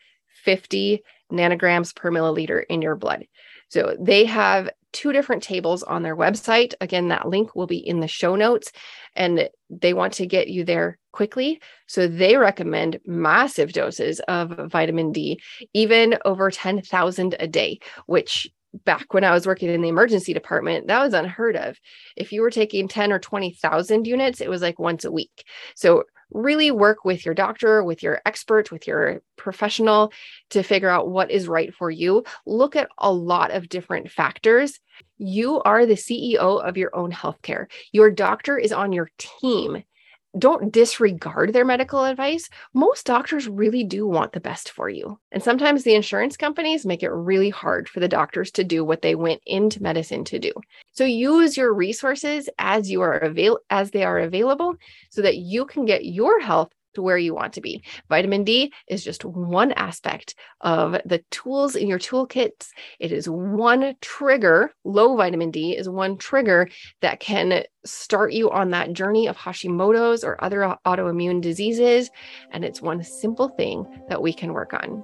50 0.45 1.03
nanograms 1.31 1.93
per 1.93 2.11
milliliter 2.11 2.63
in 2.69 2.81
your 2.81 2.95
blood. 2.95 3.25
So 3.69 3.95
they 3.99 4.25
have 4.25 4.69
two 4.91 5.13
different 5.13 5.43
tables 5.43 5.83
on 5.83 6.03
their 6.03 6.15
website. 6.15 6.73
Again, 6.81 7.09
that 7.09 7.27
link 7.27 7.55
will 7.55 7.67
be 7.67 7.77
in 7.77 7.99
the 7.99 8.07
show 8.07 8.35
notes 8.35 8.71
and 9.15 9.49
they 9.69 9.93
want 9.93 10.13
to 10.13 10.25
get 10.25 10.47
you 10.49 10.63
there 10.63 10.97
quickly. 11.11 11.61
So 11.87 12.07
they 12.07 12.37
recommend 12.37 12.99
massive 13.05 13.71
doses 13.73 14.19
of 14.27 14.71
vitamin 14.71 15.11
D, 15.11 15.41
even 15.73 16.17
over 16.25 16.49
10,000 16.49 17.35
a 17.39 17.47
day, 17.47 17.79
which 18.05 18.47
back 18.85 19.13
when 19.13 19.23
I 19.23 19.31
was 19.31 19.47
working 19.47 19.69
in 19.69 19.81
the 19.81 19.89
emergency 19.89 20.33
department, 20.33 20.87
that 20.87 21.03
was 21.03 21.13
unheard 21.13 21.55
of. 21.55 21.77
If 22.15 22.31
you 22.31 22.41
were 22.41 22.51
taking 22.51 22.87
10 22.87 23.11
or 23.11 23.19
20,000 23.19 24.05
units, 24.05 24.41
it 24.41 24.49
was 24.49 24.61
like 24.61 24.79
once 24.79 25.05
a 25.05 25.11
week. 25.11 25.43
So 25.75 26.03
really 26.31 26.71
work 26.71 27.03
with 27.03 27.25
your 27.25 27.33
doctor, 27.33 27.83
with 27.83 28.03
your 28.03 28.21
expert, 28.25 28.71
with 28.71 28.85
your 28.87 29.21
professional 29.35 30.13
to 30.51 30.63
figure 30.63 30.89
out 30.89 31.09
what 31.09 31.31
is 31.31 31.47
right 31.47 31.73
for 31.73 31.89
you. 31.89 32.23
Look 32.45 32.75
at 32.75 32.89
a 32.97 33.11
lot 33.11 33.51
of 33.51 33.69
different 33.69 34.11
factors. 34.11 34.79
You 35.17 35.61
are 35.61 35.85
the 35.85 35.95
CEO 35.95 36.63
of 36.63 36.77
your 36.77 36.95
own 36.95 37.11
healthcare. 37.11 37.65
Your 37.91 38.11
doctor 38.11 38.57
is 38.57 38.71
on 38.71 38.93
your 38.93 39.09
team 39.17 39.83
don't 40.37 40.71
disregard 40.71 41.53
their 41.53 41.65
medical 41.65 42.03
advice. 42.03 42.49
Most 42.73 43.05
doctors 43.05 43.47
really 43.47 43.83
do 43.83 44.07
want 44.07 44.33
the 44.33 44.39
best 44.39 44.71
for 44.71 44.89
you. 44.89 45.19
And 45.31 45.41
sometimes 45.41 45.83
the 45.83 45.95
insurance 45.95 46.37
companies 46.37 46.85
make 46.85 47.01
it 47.01 47.09
really 47.09 47.49
hard 47.49 47.89
for 47.89 47.99
the 47.99 48.07
doctors 48.07 48.51
to 48.51 48.63
do 48.63 48.85
what 48.85 49.01
they 49.01 49.15
went 49.15 49.41
into 49.45 49.81
medicine 49.81 50.23
to 50.25 50.39
do. 50.39 50.51
So 50.91 51.03
use 51.03 51.57
your 51.57 51.73
resources 51.73 52.49
as 52.59 52.91
you 52.91 53.01
are 53.01 53.17
avail- 53.17 53.59
as 53.69 53.91
they 53.91 54.03
are 54.03 54.19
available 54.19 54.75
so 55.09 55.21
that 55.21 55.37
you 55.37 55.65
can 55.65 55.85
get 55.85 56.05
your 56.05 56.39
health 56.39 56.71
where 57.01 57.17
you 57.17 57.33
want 57.33 57.53
to 57.53 57.61
be. 57.61 57.83
Vitamin 58.09 58.43
D 58.43 58.73
is 58.87 59.03
just 59.03 59.25
one 59.25 59.71
aspect 59.73 60.35
of 60.61 60.97
the 61.05 61.23
tools 61.31 61.75
in 61.75 61.87
your 61.87 61.99
toolkits. 61.99 62.69
It 62.99 63.11
is 63.11 63.29
one 63.29 63.95
trigger, 64.01 64.73
low 64.83 65.15
vitamin 65.15 65.51
D 65.51 65.75
is 65.75 65.89
one 65.89 66.17
trigger 66.17 66.69
that 67.01 67.19
can 67.19 67.63
start 67.85 68.33
you 68.33 68.51
on 68.51 68.71
that 68.71 68.93
journey 68.93 69.27
of 69.27 69.37
Hashimoto's 69.37 70.23
or 70.23 70.43
other 70.43 70.75
autoimmune 70.85 71.41
diseases. 71.41 72.09
And 72.51 72.65
it's 72.65 72.81
one 72.81 73.03
simple 73.03 73.49
thing 73.49 73.85
that 74.09 74.21
we 74.21 74.33
can 74.33 74.53
work 74.53 74.73
on. 74.73 75.03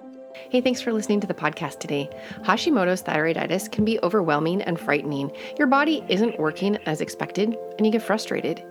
Hey, 0.50 0.60
thanks 0.60 0.82
for 0.82 0.92
listening 0.92 1.22
to 1.22 1.28
the 1.28 1.34
podcast 1.34 1.80
today. 1.80 2.10
Hashimoto's 2.42 3.02
thyroiditis 3.02 3.72
can 3.72 3.86
be 3.86 4.00
overwhelming 4.04 4.62
and 4.62 4.80
frightening. 4.80 5.32
Your 5.58 5.68
body 5.68 6.04
isn't 6.10 6.40
working 6.40 6.76
as 6.86 7.00
expected, 7.00 7.56
and 7.78 7.86
you 7.86 7.92
get 7.92 8.02
frustrated. 8.02 8.64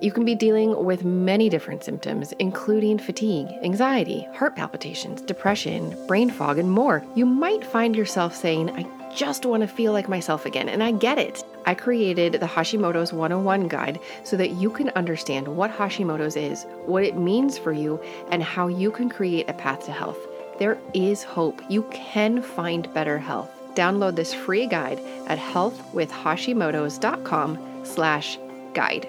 You 0.00 0.12
can 0.12 0.24
be 0.24 0.34
dealing 0.34 0.84
with 0.84 1.04
many 1.04 1.48
different 1.48 1.84
symptoms, 1.84 2.32
including 2.38 2.98
fatigue, 2.98 3.48
anxiety, 3.62 4.26
heart 4.34 4.56
palpitations, 4.56 5.22
depression, 5.22 5.96
brain 6.06 6.30
fog, 6.30 6.58
and 6.58 6.70
more. 6.70 7.04
You 7.14 7.26
might 7.26 7.64
find 7.64 7.96
yourself 7.96 8.34
saying, 8.34 8.70
I 8.70 8.86
just 9.14 9.46
want 9.46 9.60
to 9.62 9.68
feel 9.68 9.92
like 9.92 10.08
myself 10.08 10.44
again, 10.44 10.68
and 10.68 10.82
I 10.82 10.90
get 10.90 11.18
it. 11.18 11.44
I 11.64 11.74
created 11.74 12.32
the 12.34 12.46
Hashimoto's 12.46 13.12
101 13.12 13.68
guide 13.68 14.00
so 14.24 14.36
that 14.36 14.50
you 14.50 14.68
can 14.68 14.90
understand 14.90 15.48
what 15.48 15.70
Hashimoto's 15.70 16.36
is, 16.36 16.66
what 16.84 17.04
it 17.04 17.16
means 17.16 17.56
for 17.56 17.72
you, 17.72 17.98
and 18.30 18.42
how 18.42 18.68
you 18.68 18.90
can 18.90 19.08
create 19.08 19.48
a 19.48 19.54
path 19.54 19.86
to 19.86 19.92
health. 19.92 20.18
There 20.58 20.76
is 20.92 21.22
hope. 21.22 21.62
You 21.68 21.84
can 21.92 22.42
find 22.42 22.92
better 22.92 23.18
health. 23.18 23.48
Download 23.74 24.16
this 24.16 24.34
free 24.34 24.66
guide 24.66 25.00
at 25.26 25.38
healthwithhashimotos.com 25.38 27.84
slash 27.84 28.38
guide. 28.72 29.08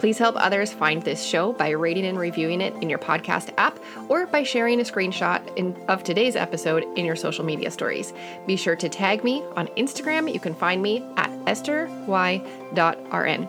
Please 0.00 0.16
help 0.16 0.34
others 0.38 0.72
find 0.72 1.02
this 1.02 1.22
show 1.22 1.52
by 1.52 1.68
rating 1.68 2.06
and 2.06 2.18
reviewing 2.18 2.62
it 2.62 2.72
in 2.82 2.88
your 2.88 2.98
podcast 2.98 3.52
app 3.58 3.78
or 4.08 4.26
by 4.26 4.42
sharing 4.42 4.80
a 4.80 4.82
screenshot 4.82 5.54
in, 5.58 5.76
of 5.88 6.02
today's 6.02 6.36
episode 6.36 6.84
in 6.96 7.04
your 7.04 7.16
social 7.16 7.44
media 7.44 7.70
stories. 7.70 8.14
Be 8.46 8.56
sure 8.56 8.76
to 8.76 8.88
tag 8.88 9.22
me 9.22 9.42
on 9.56 9.66
Instagram. 9.76 10.32
You 10.32 10.40
can 10.40 10.54
find 10.54 10.80
me 10.80 11.04
at 11.18 11.28
estherY.rn. 11.44 13.48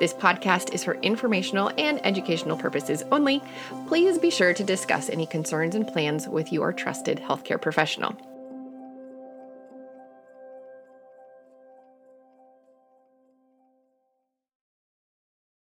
This 0.00 0.14
podcast 0.14 0.74
is 0.74 0.82
for 0.82 0.94
informational 0.94 1.70
and 1.78 2.04
educational 2.04 2.56
purposes 2.56 3.04
only. 3.12 3.40
Please 3.86 4.18
be 4.18 4.30
sure 4.30 4.54
to 4.54 4.64
discuss 4.64 5.08
any 5.08 5.26
concerns 5.26 5.76
and 5.76 5.86
plans 5.86 6.26
with 6.26 6.52
your 6.52 6.72
trusted 6.72 7.18
healthcare 7.18 7.62
professional. 7.62 8.16